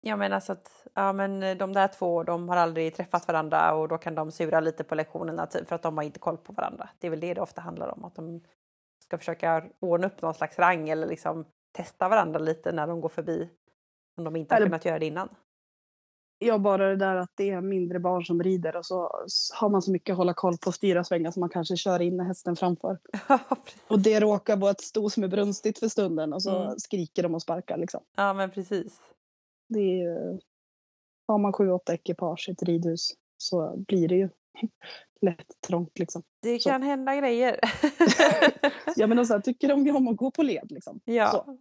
[0.00, 3.88] Jag menar så att ja, men de där två de har aldrig träffat varandra och
[3.88, 6.52] då kan de sura lite på lektionerna typ, för att de har inte koll på
[6.52, 6.88] varandra.
[6.98, 8.40] Det är väl det det ofta handlar om, att de
[9.04, 13.08] ska försöka ordna upp någon slags rang eller liksom testa varandra lite när de går
[13.08, 13.50] förbi.
[14.16, 15.28] Om de inte har Eller- kunnat göra det innan.
[16.40, 19.10] Ja, bara det där att det är mindre barn som rider och så
[19.54, 22.00] har man så mycket att hålla koll på och styra svängar som man kanske kör
[22.02, 22.98] in hästen framför.
[23.28, 23.38] Ja.
[23.88, 26.78] Och det råkar vara ett sto som är brunstigt för stunden och så Mm.
[26.78, 28.00] skriker de och sparkar liksom.
[28.16, 29.00] ja men precis.
[29.68, 30.38] Det är ju,
[31.28, 34.28] har man sju, åtta ekipage i ett ridhus så blir det ju
[35.20, 36.22] lätt trångt liksom.
[36.42, 36.68] Det Så.
[36.70, 37.60] kan hända grejer.
[38.96, 41.00] Ja men och så här, tycker de om att gå på led liksom.
[41.04, 41.30] ja.
[41.30, 41.58] Så.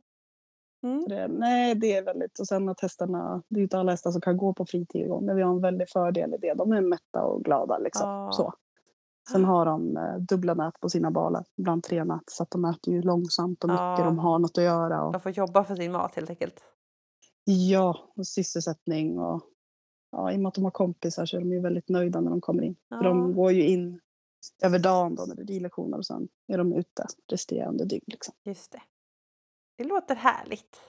[0.83, 1.05] Mm.
[1.07, 4.11] Det, nej, det är väldigt, och sen att hästarna, det är ju inte alla hästar
[4.11, 6.53] som kan gå på fri tillgång, men vi har en väldig fördel i det.
[6.53, 8.09] De är mätta och glada liksom.
[8.09, 8.29] Ja.
[8.31, 8.53] Så.
[9.31, 12.65] Sen har de eh, dubbla nät på sina balar, ibland tre nät, så att de
[12.65, 14.03] äter ju långsamt och mycket, Ja.
[14.05, 15.03] de har något att göra.
[15.03, 16.63] Och, De får jobba för sin mat helt enkelt.
[17.45, 19.41] ja, och sysselsättning och
[20.11, 22.29] ja, i och med att de har kompisar så är de ju väldigt nöjda när
[22.31, 22.75] de kommer in.
[22.89, 23.01] För Ja.
[23.03, 23.99] de går ju in
[24.63, 28.03] över dagen då när det är ridlektioner och sen är de ute resterande dygn.
[28.07, 28.33] Liksom.
[28.43, 28.81] Just det.
[29.77, 30.81] Det låter härligt.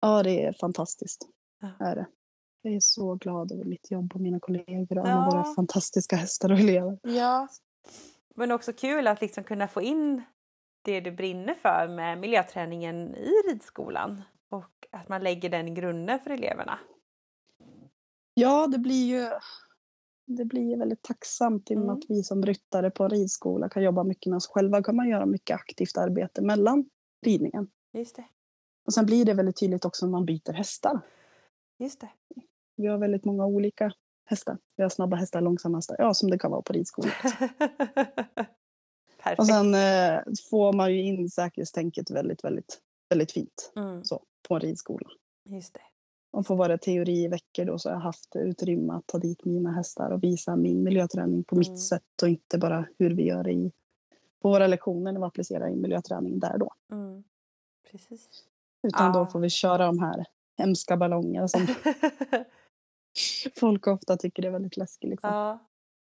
[0.00, 1.28] Ja, det är fantastiskt.
[1.60, 1.86] Ja.
[1.86, 2.06] Är det.
[2.62, 5.12] Jag är så glad över mitt jobb och mina kollegor och Ja.
[5.12, 6.98] alla våra fantastiska hästar och elever.
[7.02, 7.48] Ja.
[8.34, 10.22] Men också kul att liksom kunna få in
[10.82, 16.30] det du brinner för med miljöträningen i ridskolan och att man lägger den grunden för
[16.30, 16.78] eleverna.
[18.34, 19.30] Ja, det blir ju
[20.26, 21.98] det blir väldigt tacksamt i och med Mm.
[21.98, 24.82] att vi som ryttare på ridskola kan jobba mycket med oss själva.
[24.82, 26.90] kan man göra mycket aktivt arbete mellan
[27.26, 27.70] ridningen.
[27.92, 28.24] Just det.
[28.86, 31.00] Och sen blir det väldigt tydligt också när man byter hästar.
[31.78, 32.08] Just det.
[32.76, 33.92] Vi har väldigt många olika
[34.24, 34.58] hästar.
[34.76, 35.96] Vi har snabba hästar, långsamma hästar.
[35.98, 37.12] Ja, som det kan vara på ridskolan.
[39.38, 44.54] Och sen eh, får man ju in säkerhetstänket väldigt, väldigt, väldigt fint Mm, så, på
[44.54, 45.08] en ridskola.
[45.44, 45.80] just det.
[46.30, 50.10] Och på våra teoriveckor då så har jag haft utrymme att ta dit mina hästar
[50.10, 51.58] och visa min miljöträning på Mm.
[51.58, 53.72] mitt sätt och inte bara hur vi gör det i,
[54.42, 56.72] på våra lektioner när vi applicerar i miljöträning där då.
[56.92, 57.24] Mm.
[57.90, 58.28] Precis.
[58.88, 59.12] Utan Ja.
[59.12, 60.24] då får vi köra de här
[60.58, 61.66] hemska ballongerna som
[63.60, 65.10] folk ofta tycker är väldigt läskigt.
[65.10, 65.30] Liksom.
[65.30, 65.58] ja.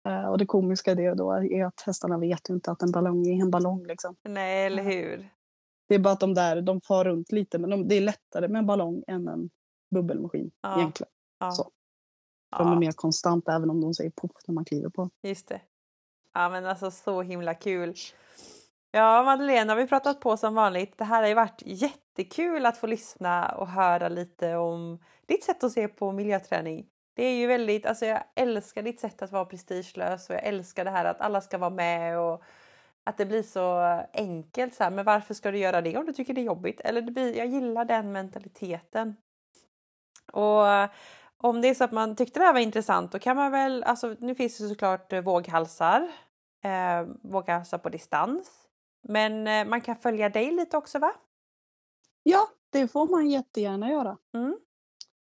[0.07, 3.28] Eh, och det komiska det då är att hästarna vet ju inte att en ballong
[3.28, 3.86] är en ballong.
[3.88, 4.15] Liksom.
[4.24, 5.30] Nej, eller hur?
[5.88, 8.47] Det är bara att de där, de far runt lite men de, det är lättare
[8.47, 9.49] med en ballong än en
[9.95, 10.78] bubbelmaskin Ja.
[10.80, 11.11] egentligen.
[11.39, 11.51] Ja.
[11.51, 11.72] Så.
[12.57, 15.09] De är mer konstanta även om de säger poff när man kliver på.
[15.24, 15.61] just det.
[16.34, 17.93] Ja, men alltså så himla kul.
[18.91, 20.97] Ja, Madeleine, har vi pratat på som vanligt.
[20.97, 25.63] Det här har ju varit jättekul att få lyssna och höra lite om ditt sätt
[25.63, 26.86] att se på miljöträning.
[27.15, 30.86] Det är ju väldigt, alltså jag älskar ditt sätt att vara prestigelös och jag älskar
[30.86, 32.43] det här att alla ska vara med och
[33.03, 33.82] att det blir så
[34.13, 34.91] enkelt så här.
[34.91, 36.82] Men varför ska du göra det om du tycker det är jobbigt?
[36.82, 39.15] Eller det blir, jag gillar den mentaliteten.
[40.32, 40.63] Och
[41.43, 43.83] om det är så att man tyckte det här var intressant då kan man väl,
[43.83, 46.11] alltså nu finns det såklart eh, våghalsar,
[46.63, 48.51] eh, våghalsar på distans.
[49.07, 51.11] Men eh, man kan följa dig lite också va?
[52.23, 54.17] Ja, det får man jättegärna göra.
[54.33, 54.57] Mm.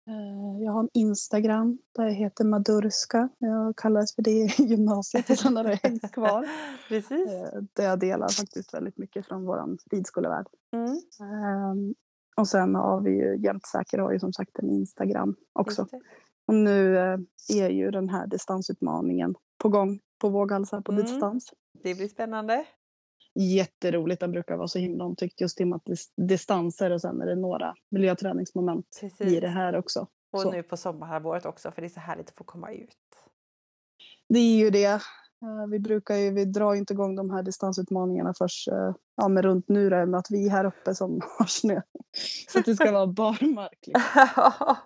[0.08, 3.28] Eh, Jag har en Instagram där jag heter Madurska.
[3.38, 6.48] Jag kallades för det i gymnasiet och sen har det hängt kvar.
[6.88, 7.28] Precis.
[7.72, 10.46] Där jag delar faktiskt väldigt mycket från vår ridskolevärld.
[10.72, 11.94] Mm, Ehm,
[12.36, 15.86] Och sen har vi ju Jämtsäker har ju som sagt en Instagram också.
[15.90, 16.00] det.
[16.46, 17.18] Och nu eh,
[17.58, 21.04] är ju den här distansutmaningen på gång på våghalsar på Mm.
[21.04, 21.52] distans.
[21.82, 22.64] det blir spännande.
[23.34, 27.00] Jätteroligt, den brukar vara så himla omtyckt just i och med att dis- distanser och
[27.00, 29.40] sen är det några miljöträningsmoment i Precis.
[29.40, 30.06] det här också.
[30.32, 30.50] Och så.
[30.50, 32.96] nu på sommarhalvåret också för det är så härligt att få komma ut.
[34.28, 35.00] Det är ju det.
[35.42, 39.42] Eh, Vi brukar ju, vi drar inte igång de här distansutmaningarna först eh, ja, men
[39.42, 41.80] runt nu då, med att vi är här uppe som har snö.
[42.48, 43.86] Så att det ska vara barmark.
[43.86, 44.02] Liksom.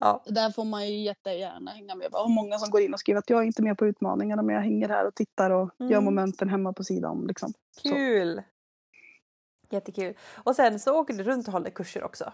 [0.00, 2.08] ja, Där får man ju jättegärna hänga med.
[2.12, 4.54] Har många som går in och skriver att jag är inte med på utmaningarna men
[4.54, 6.04] jag hänger här och tittar och gör Mm.
[6.04, 7.24] momenten hemma på sidan.
[7.26, 7.52] Liksom.
[7.82, 7.88] Så.
[7.88, 8.42] kul!
[9.70, 10.14] Jättekul.
[10.44, 12.32] Och sen så åker du runt och håller kurser också.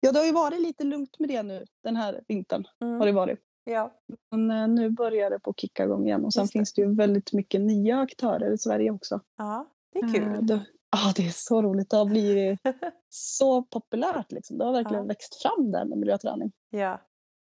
[0.00, 2.64] Ja, det har ju varit lite lugnt med det nu den här vintern.
[2.80, 3.06] Har Mm.
[3.06, 3.38] det varit.
[3.64, 3.92] Ja,
[4.30, 6.82] Men eh, nu börjar det på att kicka igång igen och sen Just finns det
[6.82, 9.20] ju väldigt mycket nya aktörer i Sverige också.
[9.38, 10.46] ja, det är Eh, kul.
[10.46, 11.90] Det, ah, det är så roligt.
[11.90, 12.60] Det har blivit
[13.08, 14.32] så populärt.
[14.32, 14.58] Liksom.
[14.58, 15.08] Det har verkligen Ja.
[15.08, 16.52] växt fram där med miljöträning.
[16.70, 17.00] ja,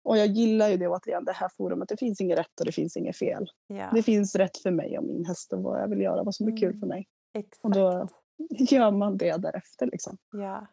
[0.05, 1.89] Och jag gillar ju det återigen, det här forumet.
[1.89, 3.51] Det finns inget rätt och det finns inget fel.
[3.67, 3.91] ja.
[3.95, 6.47] Det finns rätt för mig och min häst och vad jag vill göra, vad som
[6.49, 6.81] är kul Mm.
[6.81, 7.07] för mig.
[7.39, 7.65] Exakt.
[7.65, 8.09] Och då
[8.49, 10.17] gör man det därefter liksom.
[10.33, 10.67] Ja.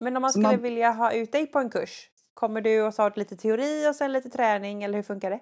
[0.00, 2.82] Men om man Så skulle man- vilja ha ut dig på en kurs, kommer du
[2.82, 5.40] och så har lite teori och sen lite träning eller hur funkar det?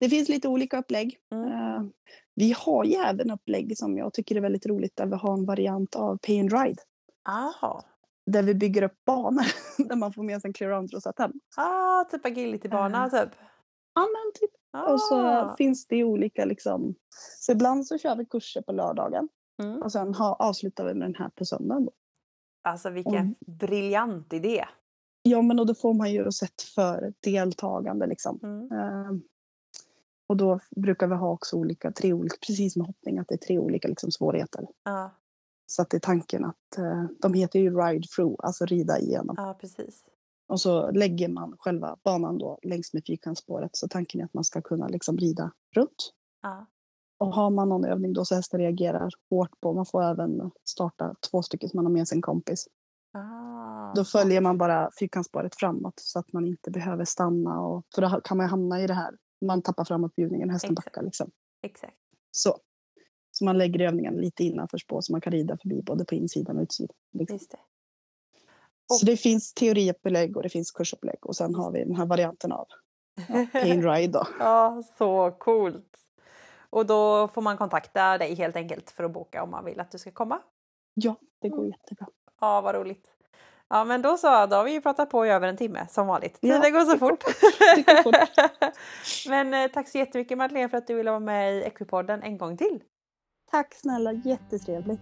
[0.00, 1.18] Det finns lite olika upplägg.
[1.32, 1.48] Mm.
[1.52, 1.82] Eh,
[2.34, 5.44] vi har ju även upplägg som jag tycker är väldigt roligt där vi har en
[5.46, 6.82] variant av pay and ride.
[7.28, 7.84] Aha.
[8.26, 9.46] Där vi bygger upp banor
[9.88, 11.32] där man får med sig en satem.
[11.56, 13.10] Ah, typ agilitybana Eh.
[13.10, 13.30] typ?
[13.94, 14.50] Ja men typ.
[14.72, 14.92] Ah.
[14.92, 16.94] Och så finns det olika liksom.
[17.40, 19.28] Så ibland så kör vi kurser på lördagen
[19.62, 19.82] Mm.
[19.82, 21.84] och sen ha, avslutar vi med den här på söndagen.
[21.84, 21.92] Då.
[22.62, 23.34] Alltså vilken Mm.
[23.46, 24.64] briljant idé!
[25.22, 28.40] Ja men och då får man ju sett för deltagande liksom.
[28.42, 28.72] Mm.
[28.72, 29.12] Eh,
[30.26, 33.46] och då brukar vi ha också olika, tre olika, precis som hoppning, att det är
[33.46, 34.66] tre olika liksom, svårigheter.
[34.84, 35.10] Ja,
[35.66, 39.34] Så att det är tanken att eh, de heter ju ride through, alltså rida igenom.
[39.38, 40.04] ja, precis.
[40.48, 43.76] Och så lägger man själva banan då längs med fyrkantsspåret.
[43.76, 46.12] Så tanken är att man ska kunna liksom rida runt.
[46.42, 46.66] Ja.
[47.18, 51.14] Och har man någon övning då så hästen reagerar hårt på, man får även starta
[51.30, 52.68] två stycken så man har med sig en kompis.
[53.14, 57.60] Ah, Då följer man bara fyrkantsspåret framåt så att man inte behöver stanna.
[57.60, 59.14] Och, för då kan man hamna i det här,
[59.46, 60.84] man tappar framåtbjudningen, hästen Exakt.
[60.86, 61.30] backar liksom.
[61.62, 61.96] Exakt.
[62.30, 62.56] Så.
[63.30, 66.56] Så man lägger övningen lite innanför spår så man kan rida förbi både på insidan
[66.56, 66.96] och utsidan.
[67.12, 67.38] Liksom.
[67.50, 67.56] Det.
[68.98, 72.52] Så det finns teoriupplägg och det finns kursupplägg och sen har vi den här varianten
[72.52, 72.66] av
[73.28, 74.26] ja, pain ride då.
[74.38, 75.98] Ja, så coolt!
[76.70, 79.90] Och då får man kontakta dig helt enkelt för att boka om man vill att
[79.90, 80.42] du ska komma.
[80.94, 81.70] Ja, det går Mm.
[81.70, 82.06] jättebra.
[82.42, 83.10] Ja, vad roligt.
[83.68, 86.06] Ja men då så, då har vi ju pratat på i över en timme som
[86.06, 86.38] vanligt.
[86.40, 87.24] Ja, går så det går fort.
[87.76, 88.74] Det går fort.
[89.28, 92.38] men eh, tack så jättemycket Madeleine för att du ville vara med i Equipodden en
[92.38, 92.82] gång till.
[93.50, 95.00] Tack snälla, jättetrevligt.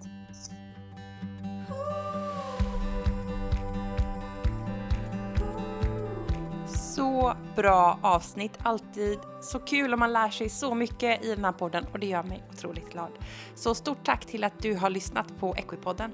[6.90, 11.52] Så bra avsnitt, alltid så kul och man lär sig så mycket i den här
[11.52, 13.10] podden och det gör mig otroligt glad.
[13.54, 16.12] Så stort tack till att du har lyssnat på Equipodden.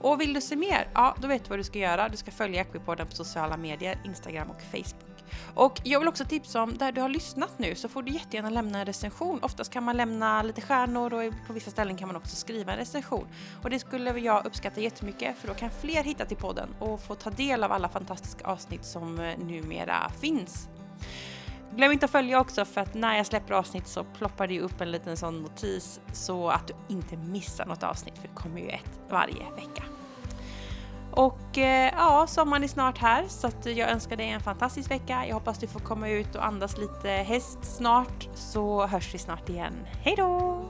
[0.00, 0.88] Och vill du se mer?
[0.94, 2.08] Ja, då vet du vad du ska göra.
[2.08, 5.13] Du ska följa Equipodden på sociala medier, Instagram och Facebook.
[5.54, 8.50] Och jag vill också tipsa om, där du har lyssnat nu så får du jättegärna
[8.50, 9.38] lämna en recension.
[9.42, 12.78] Oftast kan man lämna lite stjärnor och på vissa ställen kan man också skriva en
[12.78, 13.26] recension.
[13.62, 17.14] Och det skulle jag uppskatta jättemycket för då kan fler hitta till podden och få
[17.14, 20.68] ta del av alla fantastiska avsnitt som eh, numera finns.
[21.76, 24.80] Glöm inte att följa också för att när jag släpper avsnitt så ploppar det upp
[24.80, 28.68] en liten sån notis så att du inte missar något avsnitt för det kommer ju
[28.68, 29.82] ett varje vecka.
[31.16, 35.24] Och eh, ja, sommaren är snart här så att jag önskar dig en fantastisk vecka.
[35.26, 39.48] Jag hoppas du får komma ut och andas lite häst snart så hörs vi snart
[39.48, 39.74] igen.
[40.02, 40.64] Hej då!